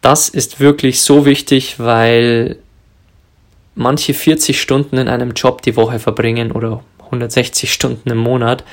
Das 0.01 0.29
ist 0.29 0.59
wirklich 0.59 1.03
so 1.03 1.25
wichtig, 1.25 1.79
weil 1.79 2.57
manche 3.77 4.13
40 4.13 4.61
Stunden 4.61 4.99
in 4.99 5.07
einem 5.07 5.35
Job 5.35 5.63
die 5.63 5.77
Woche 5.77 6.01
verbringen 6.01 6.51
oder 6.51 6.83
160 7.05 7.73
Stunden 7.73 8.11
im 8.11 8.19
Monat 8.19 8.65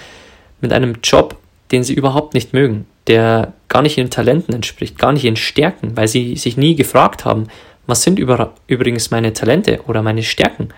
mit 0.59 0.73
einem 0.73 0.95
Job, 1.03 1.37
den 1.71 1.83
sie 1.83 1.93
überhaupt 1.93 2.33
nicht 2.33 2.53
mögen, 2.53 2.87
der 3.05 3.53
gar 3.67 3.83
nicht 3.83 3.99
ihren 3.99 4.09
Talenten 4.09 4.55
entspricht, 4.55 4.97
gar 4.97 5.11
nicht 5.11 5.25
ihren 5.25 5.35
Stärken, 5.35 5.95
weil 5.95 6.07
sie 6.07 6.37
sich 6.37 6.57
nie 6.57 6.73
gefragt 6.73 7.23
haben, 7.23 7.49
was 7.85 8.01
sind 8.01 8.17
übrigens 8.17 9.11
meine 9.11 9.33
Talente 9.33 9.81
oder 9.85 10.01
meine 10.01 10.23
Stärken? 10.23 10.69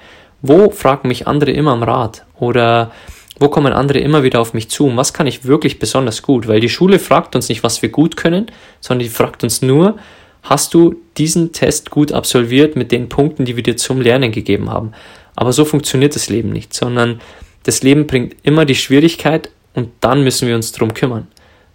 Wo 0.42 0.70
fragen 0.70 1.08
mich 1.08 1.28
andere 1.28 1.52
immer 1.52 1.72
am 1.72 1.84
Rat? 1.84 2.26
Oder 2.40 2.92
wo 3.40 3.50
kommen 3.50 3.74
andere 3.74 4.00
immer 4.00 4.24
wieder 4.24 4.40
auf 4.40 4.54
mich 4.54 4.70
zu? 4.70 4.88
Und 4.88 4.98
was 4.98 5.14
kann 5.14 5.28
ich 5.28 5.46
wirklich 5.46 5.80
besonders 5.80 6.22
gut? 6.22 6.48
Weil 6.48 6.60
die 6.60 6.70
Schule 6.70 7.00
fragt 7.00 7.36
uns 7.36 7.50
nicht, 7.50 7.64
was 7.64 7.82
wir 7.82 7.90
gut 7.90 8.16
können, 8.16 8.48
sondern 8.80 9.06
die 9.06 9.14
fragt 9.14 9.44
uns 9.44 9.62
nur, 9.62 9.98
hast 10.44 10.74
du 10.74 10.96
diesen 11.18 11.52
Test 11.52 11.90
gut 11.90 12.12
absolviert 12.12 12.76
mit 12.76 12.92
den 12.92 13.10
Punkten, 13.10 13.46
die 13.46 13.56
wir 13.56 13.64
dir 13.64 13.78
zum 13.78 14.02
Lernen 14.02 14.32
gegeben 14.32 14.70
haben? 14.70 14.94
Aber 15.36 15.52
so 15.52 15.66
funktioniert 15.66 16.16
das 16.16 16.30
Leben 16.30 16.52
nicht, 16.52 16.74
sondern 16.74 17.20
das 17.64 17.84
Leben 17.84 18.08
bringt 18.08 18.36
immer 18.44 18.64
die 18.64 18.76
Schwierigkeit 18.76 19.50
und 19.74 19.90
dann 20.00 20.24
müssen 20.24 20.48
wir 20.48 20.56
uns 20.56 20.72
drum 20.72 20.94
kümmern. 20.94 21.28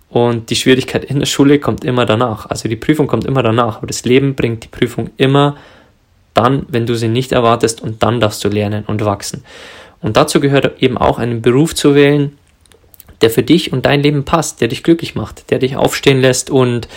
Und 0.09 0.51
die 0.51 0.57
Schwierigkeit 0.57 1.05
in 1.05 1.21
der 1.21 1.27
Schule 1.27 1.59
kommt 1.61 1.85
immer 1.85 2.05
danach. 2.05 2.47
Also 2.47 2.69
die 2.69 2.77
Prüfung 2.77 3.07
kommt 3.07 3.25
immer 3.25 3.43
danach. 3.45 3.79
Aber 3.79 3.87
das 3.87 4.05
Leben 4.05 4.35
bringt 4.35 4.65
die 4.65 4.69
Prüfung 4.69 5.11
immer 5.17 5.57
dann, 6.43 6.67
wenn 6.69 6.87
du 6.87 6.95
sie 6.95 7.09
nicht 7.09 7.33
erwartest 7.33 7.83
und 7.83 8.03
dann 8.03 8.21
darfst 8.21 8.43
du 8.45 8.49
lernen 8.49 8.85
und 8.87 9.05
wachsen. 9.05 9.45
Und 10.01 10.17
dazu 10.17 10.41
gehört 10.41 10.83
eben 10.83 10.97
auch 10.97 11.19
einen 11.19 11.43
Beruf 11.43 11.75
zu 11.75 11.95
wählen, 11.95 12.39
der 13.21 13.31
für 13.31 13.43
dich 13.43 13.73
und 13.73 13.85
dein 13.85 14.03
Leben 14.03 14.25
passt, 14.25 14.61
der 14.61 14.69
dich 14.69 14.83
glücklich 14.83 15.15
macht, 15.15 15.51
der 15.51 15.59
dich 15.59 15.77
aufstehen 15.77 16.21
lässt 16.21 16.49
und 16.51 16.89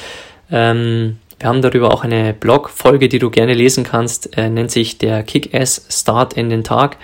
ähm, 0.49 1.17
wir 1.39 1.49
haben 1.49 1.61
darüber 1.61 1.93
auch 1.93 2.05
eine 2.05 2.33
Blog-Folge, 2.33 3.09
die 3.09 3.19
du 3.19 3.29
gerne 3.29 3.53
lesen 3.53 3.83
kannst, 3.83 4.37
äh, 4.37 4.49
nennt 4.49 4.71
sich 4.71 4.97
der 4.97 5.23
Kick-Ass 5.23 5.87
Start 5.89 6.35
in 6.35 6.49
den 6.49 6.63
Tag. 6.63 6.95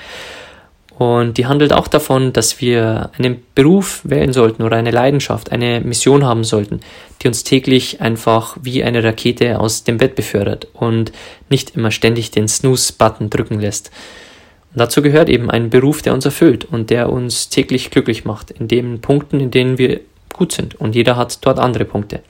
Und 0.99 1.37
die 1.37 1.45
handelt 1.45 1.71
auch 1.71 1.87
davon, 1.87 2.33
dass 2.33 2.59
wir 2.59 3.09
einen 3.17 3.41
Beruf 3.55 4.01
wählen 4.03 4.33
sollten 4.33 4.63
oder 4.63 4.75
eine 4.75 4.91
Leidenschaft, 4.91 5.49
eine 5.49 5.79
Mission 5.79 6.25
haben 6.25 6.43
sollten, 6.43 6.81
die 7.21 7.29
uns 7.29 7.45
täglich 7.45 8.01
einfach 8.01 8.57
wie 8.61 8.83
eine 8.83 9.01
Rakete 9.01 9.61
aus 9.61 9.85
dem 9.85 9.97
Bett 9.97 10.15
befördert 10.15 10.67
und 10.73 11.13
nicht 11.49 11.77
immer 11.77 11.91
ständig 11.91 12.31
den 12.31 12.49
Snooze-Button 12.49 13.29
drücken 13.29 13.61
lässt. 13.61 13.91
Und 14.73 14.81
dazu 14.81 15.01
gehört 15.01 15.29
eben 15.29 15.49
ein 15.49 15.69
Beruf, 15.69 16.01
der 16.01 16.13
uns 16.13 16.25
erfüllt 16.25 16.65
und 16.65 16.89
der 16.89 17.09
uns 17.09 17.47
täglich 17.47 17.91
glücklich 17.91 18.25
macht, 18.25 18.51
in 18.51 18.67
den 18.67 18.99
Punkten, 18.99 19.39
in 19.39 19.51
denen 19.51 19.77
wir 19.77 20.01
gut 20.33 20.51
sind. 20.51 20.75
Und 20.75 20.95
jeder 20.95 21.15
hat 21.15 21.45
dort 21.45 21.59
andere 21.59 21.85
Punkte. 21.85 22.23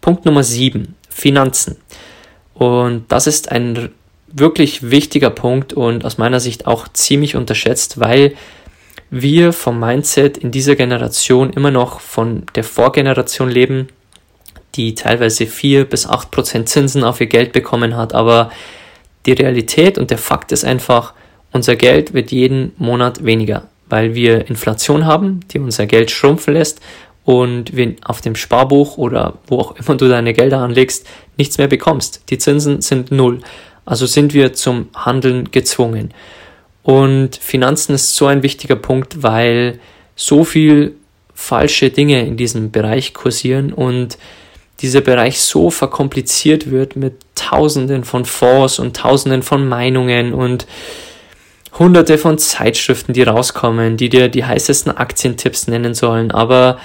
Punkt 0.00 0.24
Nummer 0.24 0.42
sieben: 0.42 0.96
Finanzen. 1.08 1.76
Und 2.52 3.04
das 3.12 3.28
ist 3.28 3.52
ein 3.52 3.90
wirklich 4.32 4.90
wichtiger 4.90 5.30
Punkt 5.30 5.72
und 5.72 6.04
aus 6.04 6.18
meiner 6.18 6.40
Sicht 6.40 6.66
auch 6.66 6.88
ziemlich 6.88 7.36
unterschätzt, 7.36 8.00
weil 8.00 8.34
wir 9.10 9.52
vom 9.52 9.80
Mindset 9.80 10.38
in 10.38 10.50
dieser 10.50 10.76
Generation 10.76 11.52
immer 11.52 11.70
noch 11.70 12.00
von 12.00 12.44
der 12.54 12.64
Vorgeneration 12.64 13.50
leben, 13.50 13.88
die 14.76 14.94
teilweise 14.94 15.46
vier 15.46 15.84
bis 15.84 16.06
acht 16.06 16.30
Prozent 16.30 16.68
Zinsen 16.68 17.02
auf 17.02 17.20
ihr 17.20 17.26
Geld 17.26 17.52
bekommen 17.52 17.96
hat. 17.96 18.14
Aber 18.14 18.50
die 19.26 19.32
Realität 19.32 19.98
und 19.98 20.10
der 20.10 20.18
Fakt 20.18 20.52
ist 20.52 20.64
einfach, 20.64 21.14
unser 21.52 21.74
Geld 21.74 22.14
wird 22.14 22.30
jeden 22.30 22.72
Monat 22.78 23.24
weniger, 23.24 23.68
weil 23.88 24.14
wir 24.14 24.48
Inflation 24.48 25.04
haben, 25.06 25.40
die 25.50 25.58
unser 25.58 25.86
Geld 25.86 26.12
schrumpfen 26.12 26.54
lässt 26.54 26.80
und 27.24 27.76
wir 27.76 27.96
auf 28.04 28.20
dem 28.20 28.36
Sparbuch 28.36 28.96
oder 28.96 29.34
wo 29.48 29.58
auch 29.58 29.76
immer 29.76 29.96
du 29.96 30.08
deine 30.08 30.32
Gelder 30.32 30.58
anlegst, 30.58 31.06
nichts 31.36 31.58
mehr 31.58 31.66
bekommst. 31.66 32.22
Die 32.30 32.38
Zinsen 32.38 32.80
sind 32.80 33.10
null. 33.10 33.40
Also 33.84 34.06
sind 34.06 34.34
wir 34.34 34.52
zum 34.52 34.88
Handeln 34.94 35.50
gezwungen. 35.50 36.12
Und 36.82 37.36
Finanzen 37.36 37.94
ist 37.94 38.16
so 38.16 38.26
ein 38.26 38.42
wichtiger 38.42 38.76
Punkt, 38.76 39.22
weil 39.22 39.78
so 40.16 40.44
viel 40.44 40.96
falsche 41.34 41.90
Dinge 41.90 42.26
in 42.26 42.36
diesem 42.36 42.70
Bereich 42.70 43.14
kursieren 43.14 43.72
und 43.72 44.18
dieser 44.80 45.00
Bereich 45.00 45.40
so 45.40 45.70
verkompliziert 45.70 46.70
wird 46.70 46.96
mit 46.96 47.14
Tausenden 47.34 48.04
von 48.04 48.24
Fonds 48.24 48.78
und 48.78 48.96
Tausenden 48.96 49.42
von 49.42 49.68
Meinungen 49.68 50.32
und 50.32 50.66
Hunderte 51.78 52.18
von 52.18 52.38
Zeitschriften, 52.38 53.12
die 53.12 53.22
rauskommen, 53.22 53.96
die 53.96 54.08
dir 54.08 54.28
die 54.28 54.44
heißesten 54.44 54.96
Aktientipps 54.96 55.68
nennen 55.68 55.94
sollen, 55.94 56.30
aber 56.30 56.78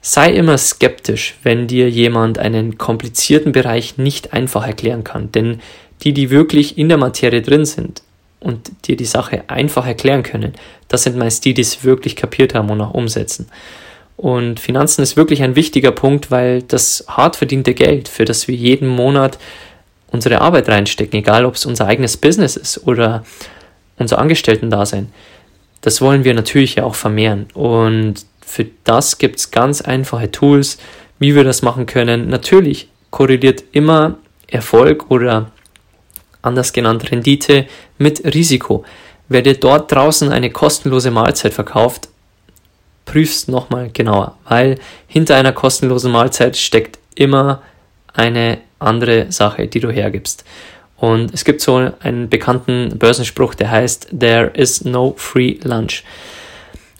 sei 0.00 0.32
immer 0.32 0.56
skeptisch, 0.56 1.34
wenn 1.42 1.66
dir 1.66 1.90
jemand 1.90 2.38
einen 2.38 2.78
komplizierten 2.78 3.52
Bereich 3.52 3.98
nicht 3.98 4.32
einfach 4.32 4.66
erklären 4.66 5.04
kann, 5.04 5.32
denn 5.32 5.60
die, 6.02 6.12
die 6.12 6.30
wirklich 6.30 6.78
in 6.78 6.88
der 6.88 6.98
Materie 6.98 7.42
drin 7.42 7.64
sind 7.64 8.02
und 8.40 8.70
dir 8.86 8.96
die 8.96 9.04
Sache 9.04 9.44
einfach 9.48 9.86
erklären 9.86 10.22
können, 10.22 10.54
das 10.88 11.02
sind 11.02 11.16
meist 11.16 11.44
die, 11.44 11.54
die 11.54 11.62
es 11.62 11.84
wirklich 11.84 12.16
kapiert 12.16 12.54
haben 12.54 12.70
und 12.70 12.80
auch 12.80 12.94
umsetzen. 12.94 13.48
Und 14.16 14.58
Finanzen 14.58 15.02
ist 15.02 15.16
wirklich 15.16 15.42
ein 15.42 15.54
wichtiger 15.54 15.92
Punkt, 15.92 16.30
weil 16.30 16.62
das 16.62 17.04
hart 17.08 17.36
verdiente 17.36 17.74
Geld, 17.74 18.08
für 18.08 18.24
das 18.24 18.48
wir 18.48 18.54
jeden 18.54 18.88
Monat 18.88 19.38
unsere 20.10 20.40
Arbeit 20.40 20.68
reinstecken, 20.68 21.20
egal 21.20 21.44
ob 21.44 21.54
es 21.54 21.66
unser 21.66 21.86
eigenes 21.86 22.16
Business 22.16 22.56
ist 22.56 22.86
oder 22.86 23.24
unser 23.96 24.18
Angestellten-Dasein, 24.18 25.12
das 25.82 26.00
wollen 26.00 26.24
wir 26.24 26.34
natürlich 26.34 26.76
ja 26.76 26.84
auch 26.84 26.96
vermehren. 26.96 27.46
Und 27.54 28.24
für 28.44 28.66
das 28.84 29.18
gibt 29.18 29.38
es 29.38 29.50
ganz 29.50 29.82
einfache 29.82 30.32
Tools, 30.32 30.78
wie 31.18 31.34
wir 31.34 31.44
das 31.44 31.62
machen 31.62 31.86
können. 31.86 32.28
Natürlich 32.28 32.88
korreliert 33.10 33.62
immer 33.72 34.18
Erfolg 34.48 35.10
oder 35.10 35.52
anders 36.42 36.72
genannt 36.72 37.10
Rendite, 37.10 37.66
mit 37.98 38.24
Risiko. 38.24 38.84
Wer 39.28 39.42
dir 39.42 39.54
dort 39.54 39.92
draußen 39.92 40.30
eine 40.32 40.50
kostenlose 40.50 41.10
Mahlzeit 41.10 41.52
verkauft, 41.52 42.08
prüfst 43.04 43.48
nochmal 43.48 43.90
genauer, 43.92 44.36
weil 44.48 44.78
hinter 45.06 45.36
einer 45.36 45.52
kostenlosen 45.52 46.12
Mahlzeit 46.12 46.56
steckt 46.56 46.98
immer 47.14 47.62
eine 48.12 48.58
andere 48.78 49.32
Sache, 49.32 49.66
die 49.66 49.80
du 49.80 49.90
hergibst. 49.90 50.44
Und 50.96 51.32
es 51.32 51.44
gibt 51.44 51.60
so 51.60 51.90
einen 52.00 52.28
bekannten 52.28 52.98
Börsenspruch, 52.98 53.54
der 53.54 53.70
heißt, 53.70 54.08
There 54.18 54.50
is 54.54 54.84
no 54.84 55.14
free 55.16 55.56
lunch. 55.62 56.02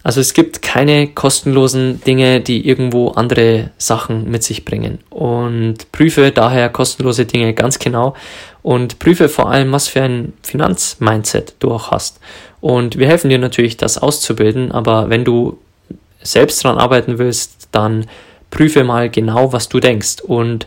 Also 0.05 0.21
es 0.21 0.33
gibt 0.33 0.63
keine 0.63 1.09
kostenlosen 1.09 2.01
Dinge, 2.03 2.41
die 2.41 2.67
irgendwo 2.67 3.09
andere 3.09 3.73
Sachen 3.77 4.31
mit 4.31 4.45
sich 4.45 4.65
bringen. 4.65 5.01
Und 5.11 5.91
prüfe 5.93 6.31
daher 6.31 6.69
kostenlose 6.69 7.27
Dinge 7.27 7.53
ganz 7.53 7.79
genau 7.79 8.15
und 8.63 8.99
prüfe 8.99 9.29
vor 9.29 9.51
allem, 9.51 9.73
was 9.73 9.89
für 9.89 10.03
ein 10.03 10.33
Finanzmindset 10.43 11.55
du 11.61 11.73
auch 11.73 11.91
hast. 11.91 12.21
Und 12.61 12.99
wir 12.99 13.07
helfen 13.07 13.31
dir 13.31 13.39
natürlich, 13.39 13.77
das 13.77 13.99
auszubilden, 13.99 14.73
aber 14.73 15.11
wenn 15.11 15.25
du 15.25 15.59
selbst 16.23 16.65
daran 16.65 16.79
arbeiten 16.79 17.19
willst, 17.19 17.69
dann 17.73 18.07
prüfe 18.51 18.85
mal 18.85 19.09
genau, 19.09 19.53
was 19.53 19.69
du 19.69 19.81
denkst. 19.81 20.21
Und 20.23 20.67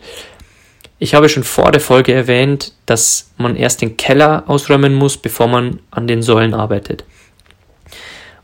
ich 0.99 1.13
habe 1.13 1.30
schon 1.30 1.43
vor 1.43 1.71
der 1.71 1.82
Folge 1.82 2.13
erwähnt, 2.13 2.73
dass 2.86 3.32
man 3.38 3.56
erst 3.56 3.82
den 3.82 3.97
Keller 3.97 4.43
ausräumen 4.47 4.93
muss, 4.93 5.17
bevor 5.17 5.47
man 5.47 5.80
an 5.89 6.08
den 6.08 6.21
Säulen 6.21 6.54
arbeitet. 6.54 7.04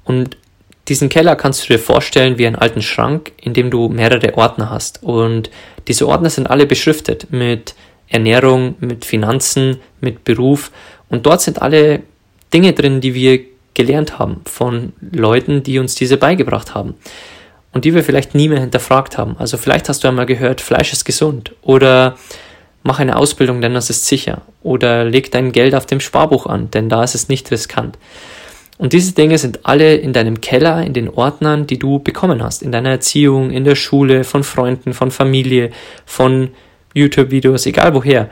Und 0.03 0.38
diesen 0.88 1.10
Keller 1.10 1.36
kannst 1.36 1.63
du 1.63 1.73
dir 1.73 1.79
vorstellen 1.79 2.38
wie 2.38 2.47
einen 2.47 2.55
alten 2.55 2.81
Schrank, 2.81 3.33
in 3.41 3.53
dem 3.53 3.69
du 3.69 3.89
mehrere 3.89 4.38
Ordner 4.38 4.69
hast. 4.69 5.03
Und 5.03 5.49
diese 5.88 6.07
Ordner 6.07 6.29
sind 6.29 6.49
alle 6.49 6.65
beschriftet 6.65 7.27
mit 7.29 7.75
Ernährung, 8.10 8.76
mit 8.80 9.06
Finanzen, 9.06 9.78
mit 10.02 10.24
Beruf. 10.24 10.72
Und 11.10 11.26
dort 11.26 11.41
sind 11.41 11.62
alle 11.62 12.02
Dinge 12.54 12.74
drin, 12.74 13.02
die 13.02 13.13
wir 13.13 13.39
gelernt 13.74 14.17
haben 14.17 14.41
von 14.46 14.93
Leuten, 15.12 15.63
die 15.63 15.80
uns 15.80 15.96
diese 15.96 16.17
beigebracht 16.17 16.74
haben. 16.74 16.96
Und 17.74 17.86
die 17.86 17.93
wir 17.93 18.04
vielleicht 18.04 18.34
nie 18.34 18.48
mehr 18.48 18.62
hinterfragt 18.62 19.17
haben. 19.17 19.36
Also 19.38 19.58
vielleicht 19.58 19.88
hast 19.89 20.04
du 20.04 20.08
einmal 20.08 20.26
gehört, 20.26 20.62
Fleisch 20.62 20.93
ist 20.93 21.06
gesund. 21.06 21.54
Oder 21.62 22.17
mach 22.84 23.00
eine 23.00 23.17
Ausbildung, 23.17 23.62
denn 23.62 23.74
das 23.74 23.89
ist 23.89 24.08
sicher. 24.08 24.41
Oder 24.63 25.04
leg 25.04 25.32
dein 25.32 25.52
Geld 25.52 25.76
auf 25.76 25.86
dem 25.86 26.00
Sparbuch 26.00 26.48
an, 26.48 26.72
denn 26.72 26.89
da 26.89 27.04
ist 27.04 27.13
es 27.13 27.30
nicht 27.30 27.52
riskant. 27.52 27.98
Und 28.80 28.93
diese 28.93 29.13
Dinge 29.13 29.38
sind 29.38 29.65
alle 29.65 29.96
in 29.96 30.13
deinem 30.13 30.39
Keller, 30.39 30.84
in 30.84 30.93
den 30.93 31.10
Ordnern, 31.10 31.67
die 31.67 31.80
du 31.80 32.00
bekommen 32.00 32.43
hast, 32.43 32.62
in 32.62 32.72
deiner 32.72 32.91
Erziehung, 32.91 33.52
in 33.52 33.63
der 33.63 33.76
Schule, 33.76 34.24
von 34.24 34.43
Freunden, 34.43 34.93
von 34.93 35.12
Familie, 35.12 35.72
von 36.06 36.50
YouTube-Videos, 36.97 37.65
egal 37.65 37.93
woher. 37.93 38.29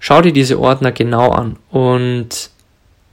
Schau 0.00 0.22
dir 0.22 0.32
diese 0.32 0.58
Ordner 0.58 0.92
genau 0.92 1.30
an 1.30 1.56
und 1.70 2.50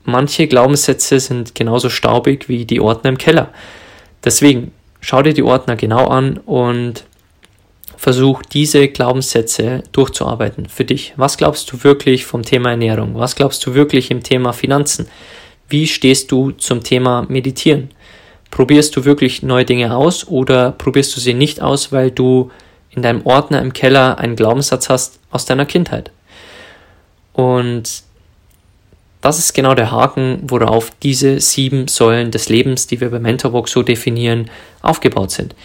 manche 0.03 0.47
Glaubenssätze 0.47 1.19
sind 1.19 1.55
genauso 1.55 1.89
staubig 1.89 2.47
wie 2.47 2.65
die 2.65 2.79
Ordner 2.79 3.09
im 3.09 3.17
Keller. 3.17 3.49
Deswegen 4.23 4.71
schau 5.01 5.21
dir 5.21 5.33
die 5.33 5.43
Ordner 5.43 5.75
genau 5.75 6.07
an 6.07 6.37
und 6.37 7.05
versuch 7.97 8.43
diese 8.43 8.87
Glaubenssätze 8.87 9.83
durchzuarbeiten 9.91 10.67
für 10.67 10.85
dich. 10.85 11.13
Was 11.17 11.37
glaubst 11.37 11.71
du 11.71 11.83
wirklich 11.83 12.25
vom 12.25 12.43
Thema 12.43 12.71
Ernährung? 12.71 13.15
Was 13.15 13.35
glaubst 13.35 13.65
du 13.65 13.73
wirklich 13.73 14.11
im 14.11 14.21
Thema 14.21 14.53
Finanzen? 14.53 15.07
Wie 15.69 15.87
stehst 15.87 16.31
du 16.31 16.51
zum 16.51 16.83
Thema 16.83 17.25
Meditieren? 17.29 17.89
Probierst 18.51 18.95
du 18.95 19.05
wirklich 19.05 19.41
neue 19.41 19.65
Dinge 19.65 19.95
aus 19.95 20.27
oder 20.27 20.71
probierst 20.71 21.15
du 21.15 21.19
sie 21.19 21.33
nicht 21.33 21.61
aus, 21.61 21.91
weil 21.91 22.11
du 22.11 22.51
in 22.95 23.01
deinem 23.01 23.25
Ordner 23.25 23.61
im 23.61 23.73
Keller 23.73 24.17
einen 24.17 24.35
Glaubenssatz 24.35 24.89
hast 24.89 25.19
aus 25.31 25.45
deiner 25.45 25.65
Kindheit? 25.65 26.11
Und 27.33 28.03
das 29.21 29.39
ist 29.39 29.53
genau 29.53 29.73
der 29.73 29.91
Haken, 29.91 30.39
worauf 30.43 30.91
diese 31.01 31.39
sieben 31.39 31.87
Säulen 31.87 32.31
des 32.31 32.49
Lebens, 32.49 32.87
die 32.87 33.01
wir 33.01 33.09
bei 33.09 33.19
Mentorbox 33.19 33.71
so 33.71 33.81
definieren, 33.83 34.49
aufgebaut 34.81 35.31
sind. 35.31 35.55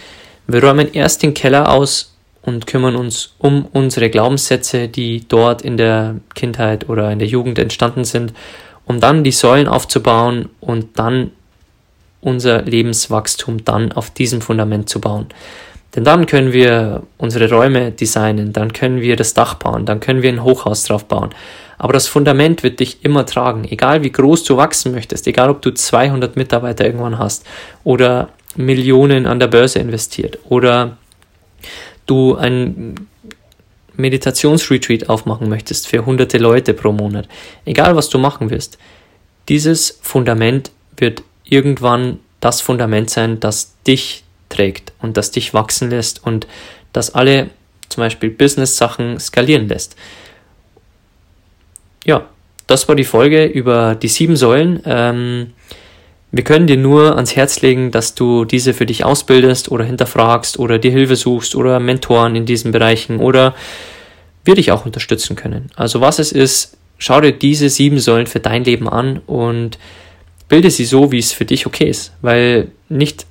Wir 0.47 0.63
räumen 0.65 0.93
erst 0.93 1.23
den 1.23 1.35
Keller 1.35 1.71
aus 1.71 2.15
und 2.43 2.67
kümmern 2.67 2.97
uns 2.97 3.35
um 3.39 3.67
unsere 3.73 4.09
Glaubenssätze, 4.09 4.89
die 4.89 5.29
dort 5.29 5.63
in 5.63 5.77
der 5.77 6.17
Kindheit 6.35 6.89
oder 6.89 7.13
in 7.13 7.19
der 7.19 7.29
Jugend 7.29 7.59
entstanden 7.59 8.05
sind 8.05 8.33
um 8.91 8.99
dann 8.99 9.23
die 9.23 9.31
Säulen 9.31 9.69
aufzubauen 9.69 10.49
und 10.59 10.99
dann 10.99 11.31
unser 12.21 12.63
Lebenswachstum 12.63 13.65
dann 13.65 13.93
auf 13.93 14.11
diesem 14.11 14.41
Fundament 14.41 14.89
zu 14.89 15.01
bauen. 15.01 15.27
Denn 15.95 16.05
dann 16.05 16.27
können 16.27 16.53
wir 16.53 17.03
unsere 17.19 17.51
Räume 17.51 17.91
designen, 17.91 18.53
dann 18.53 18.73
können 18.73 19.01
wir 19.01 19.17
das 19.17 19.35
Dach 19.35 19.55
bauen, 19.55 19.87
dann 19.87 19.99
können 19.99 20.23
wir 20.23 20.31
ein 20.31 20.45
Hochhaus 20.45 20.85
drauf 20.85 21.05
bauen. 21.07 21.31
Aber 21.79 21.93
das 21.93 22.07
Fundament 22.07 22.63
wird 22.63 22.79
dich 22.79 23.05
immer 23.05 23.27
tragen, 23.27 23.65
egal 23.65 24.05
wie 24.05 24.13
groß 24.13 24.45
du 24.45 24.57
wachsen 24.57 24.93
möchtest, 24.93 25.27
egal 25.27 25.51
ob 25.51 25.63
du 25.63 25.73
200 25.73 26.37
Mitarbeiter 26.37 26.85
irgendwann 26.85 27.19
hast 27.19 27.45
oder 27.83 28.29
Millionen 28.55 29.27
an 29.27 29.41
der 29.41 29.49
Börse 29.49 29.79
investiert 29.79 30.39
oder 30.49 30.99
du 32.07 32.37
ein 32.37 33.07
Meditationsretreat 33.97 35.09
aufmachen 35.09 35.49
möchtest 35.49 35.89
für 35.89 36.05
hunderte 36.07 36.39
Leute 36.39 36.75
pro 36.75 36.93
Monat, 36.93 37.29
egal 37.65 37.97
was 37.97 38.09
du 38.09 38.19
machen 38.19 38.51
wirst, 38.51 38.79
dieses 39.49 39.99
Fundament 40.03 40.71
wird 40.97 41.23
irgendwann 41.45 42.19
das 42.41 42.61
Fundament 42.61 43.11
sein, 43.11 43.41
das 43.41 43.75
dich 43.87 44.25
trägt 44.51 44.93
und 45.01 45.17
das 45.17 45.31
dich 45.31 45.55
wachsen 45.55 45.89
lässt 45.89 46.23
und 46.25 46.47
das 46.93 47.15
alle 47.15 47.49
zum 47.89 48.03
Beispiel 48.03 48.31
Business-Sachen 48.31 49.19
skalieren 49.19 49.67
lässt. 49.69 49.97
Ja, 52.05 52.27
das 52.67 52.87
war 52.89 52.95
die 52.95 53.05
Folge 53.05 53.47
über 53.47 53.95
die 53.95 54.09
sieben 54.09 54.37
Säulen. 54.37 54.83
Ähm, 54.85 55.53
Wir 56.33 56.45
können 56.45 56.69
dir 56.69 56.77
nur 56.77 57.17
ans 57.17 57.35
Herz 57.35 57.61
legen, 57.61 57.91
dass 57.91 58.15
du 58.15 58.45
diese 58.45 58.73
für 58.73 58.87
dich 58.87 59.05
ausbildest 59.05 59.73
oder 59.73 59.85
hinterfragst 59.85 60.61
oder 60.61 60.79
dir 60.79 60.93
Hilfe 60.93 61.17
suchst 61.17 61.57
oder 61.57 61.81
Mentoren 61.81 62.37
in 62.37 62.47
diesen 62.47 62.71
Bereichen 62.71 63.19
oder 63.19 63.55
wir 64.45 64.55
dich 64.55 64.71
auch 64.71 64.87
unterstützen 64.87 65.35
können. 65.35 65.71
Also 65.75 66.01
was 66.01 66.21
es 66.21 66.31
ist, 66.31 66.77
schau 66.99 67.21
dir 67.21 67.33
diese 67.33 67.69
sieben 67.69 67.99
Säulen 67.99 68.29
für 68.29 68.39
dein 68.39 68.63
Leben 68.63 68.89
an 68.89 69.19
und 69.27 69.79
bilde 70.49 70.71
sie 70.71 70.85
so, 70.85 71.11
wie 71.11 71.19
es 71.19 71.33
für 71.33 71.45
dich 71.45 71.67
okay 71.67 71.89
ist, 71.91 72.13
weil 72.23 72.69
nicht 72.89 73.27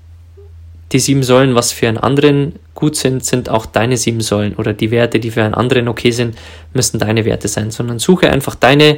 die 0.91 0.99
sieben 0.99 1.23
Säulen, 1.23 1.55
was 1.55 1.71
für 1.71 1.87
einen 1.87 1.97
anderen 1.97 2.55
gut 2.73 2.95
sind, 2.95 3.23
sind 3.23 3.49
auch 3.49 3.65
deine 3.65 3.97
sieben 3.97 4.21
Säulen. 4.21 4.55
Oder 4.55 4.73
die 4.73 4.91
Werte, 4.91 5.19
die 5.19 5.31
für 5.31 5.43
einen 5.43 5.53
anderen 5.53 5.87
okay 5.87 6.11
sind, 6.11 6.35
müssen 6.73 6.99
deine 6.99 7.25
Werte 7.25 7.47
sein, 7.47 7.71
sondern 7.71 7.99
suche 7.99 8.29
einfach 8.29 8.55
deine 8.55 8.97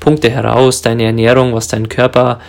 Punkte 0.00 0.30
heraus, 0.30 0.82
deine 0.82 1.04
Ernährung, 1.04 1.54
was 1.54 1.68
deinen 1.68 1.88
Körper 1.88 2.40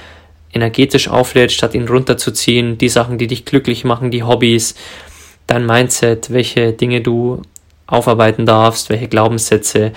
energetisch 0.52 1.08
auflädt, 1.08 1.52
statt 1.52 1.74
ihn 1.74 1.88
runterzuziehen, 1.88 2.78
die 2.78 2.90
Sachen, 2.90 3.18
die 3.18 3.28
dich 3.28 3.46
glücklich 3.46 3.84
machen, 3.84 4.12
die 4.12 4.24
Hobbys, 4.24 4.76
dein 5.48 5.66
Mindset, 5.66 6.32
welche 6.32 6.74
Dinge 6.74 7.02
du 7.02 7.42
aufarbeiten 7.88 8.46
darfst, 8.46 8.90
welche 8.90 9.08
Glaubenssätze, 9.08 9.92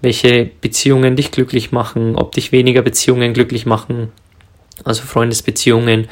welche 0.00 0.50
Beziehungen 0.60 1.16
dich 1.16 1.30
glücklich 1.30 1.72
machen, 1.72 2.16
ob 2.16 2.32
dich 2.32 2.52
weniger 2.52 2.82
Beziehungen 2.82 3.32
glücklich 3.32 3.66
machen, 3.66 4.12
also 4.84 5.02
Freundesbeziehungen, 5.02 6.08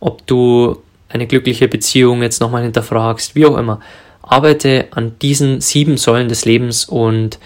ob 0.00 0.26
du 0.26 0.82
eine 1.16 1.26
glückliche 1.26 1.68
Beziehung 1.68 2.22
jetzt 2.22 2.40
nochmal 2.40 2.62
hinterfragst, 2.62 3.34
wie 3.34 3.46
auch 3.46 3.56
immer. 3.56 3.80
Arbeite 4.22 4.86
an 4.90 5.18
diesen 5.20 5.60
sieben 5.60 5.96
Säulen 5.96 6.28
des 6.28 6.44
Lebens 6.44 6.84
und 6.84 7.38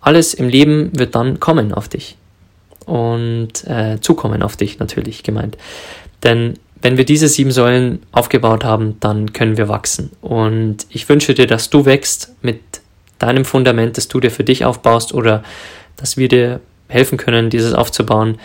alles 0.00 0.34
im 0.34 0.48
Leben 0.48 0.90
wird 0.98 1.14
dann 1.14 1.40
kommen 1.40 1.72
auf 1.72 1.88
dich. 1.88 2.16
Und 2.86 3.66
äh, 3.66 3.98
zukommen 4.00 4.42
auf 4.42 4.56
dich 4.56 4.78
natürlich 4.78 5.22
gemeint. 5.22 5.58
Denn 6.22 6.54
wenn 6.80 6.96
wir 6.96 7.04
diese 7.04 7.28
sieben 7.28 7.50
Säulen 7.50 8.02
aufgebaut 8.12 8.64
haben, 8.64 8.96
dann 9.00 9.32
können 9.32 9.56
wir 9.56 9.68
wachsen. 9.68 10.10
Und 10.22 10.86
ich 10.88 11.08
wünsche 11.08 11.34
dir, 11.34 11.46
dass 11.46 11.70
du 11.70 11.84
wächst 11.84 12.34
mit 12.40 12.60
deinem 13.18 13.44
Fundament, 13.44 13.96
das 13.96 14.08
du 14.08 14.20
dir 14.20 14.30
für 14.30 14.44
dich 14.44 14.64
aufbaust 14.64 15.12
oder 15.12 15.42
dass 15.96 16.16
wir 16.16 16.28
dir 16.28 16.60
helfen 16.88 17.18
können, 17.18 17.50
dieses 17.50 17.74
aufzubauen. 17.74 18.38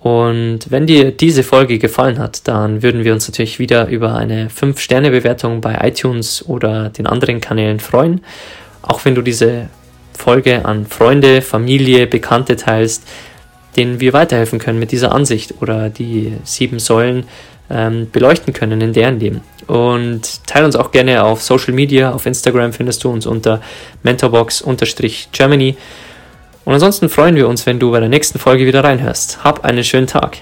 Und 0.00 0.70
wenn 0.70 0.86
dir 0.86 1.12
diese 1.12 1.42
Folge 1.42 1.78
gefallen 1.78 2.18
hat, 2.18 2.48
dann 2.48 2.82
würden 2.82 3.04
wir 3.04 3.12
uns 3.12 3.28
natürlich 3.28 3.58
wieder 3.58 3.88
über 3.88 4.14
eine 4.14 4.48
5-Sterne-Bewertung 4.48 5.60
bei 5.60 5.78
iTunes 5.82 6.46
oder 6.48 6.88
den 6.88 7.06
anderen 7.06 7.40
Kanälen 7.40 7.80
freuen. 7.80 8.22
Auch 8.80 9.04
wenn 9.04 9.14
du 9.14 9.20
diese 9.20 9.68
Folge 10.16 10.64
an 10.64 10.86
Freunde, 10.86 11.42
Familie, 11.42 12.06
Bekannte 12.06 12.56
teilst, 12.56 13.06
denen 13.76 14.00
wir 14.00 14.14
weiterhelfen 14.14 14.58
können 14.58 14.78
mit 14.78 14.90
dieser 14.90 15.12
Ansicht 15.12 15.54
oder 15.60 15.90
die 15.90 16.32
sieben 16.44 16.78
Säulen 16.78 17.24
ähm, 17.70 18.08
beleuchten 18.10 18.52
können 18.52 18.80
in 18.80 18.92
deren 18.92 19.20
Leben. 19.20 19.42
Und 19.66 20.46
teile 20.46 20.66
uns 20.66 20.76
auch 20.76 20.90
gerne 20.92 21.22
auf 21.22 21.42
Social 21.42 21.72
Media, 21.74 22.12
auf 22.12 22.26
Instagram 22.26 22.72
findest 22.72 23.04
du 23.04 23.10
uns 23.10 23.26
unter 23.26 23.60
mentorbox-germany. 24.02 25.76
Und 26.70 26.74
ansonsten 26.74 27.08
freuen 27.08 27.34
wir 27.34 27.48
uns, 27.48 27.66
wenn 27.66 27.80
du 27.80 27.90
bei 27.90 27.98
der 27.98 28.08
nächsten 28.08 28.38
Folge 28.38 28.64
wieder 28.64 28.84
reinhörst. 28.84 29.42
Hab 29.42 29.64
einen 29.64 29.82
schönen 29.82 30.06
Tag. 30.06 30.38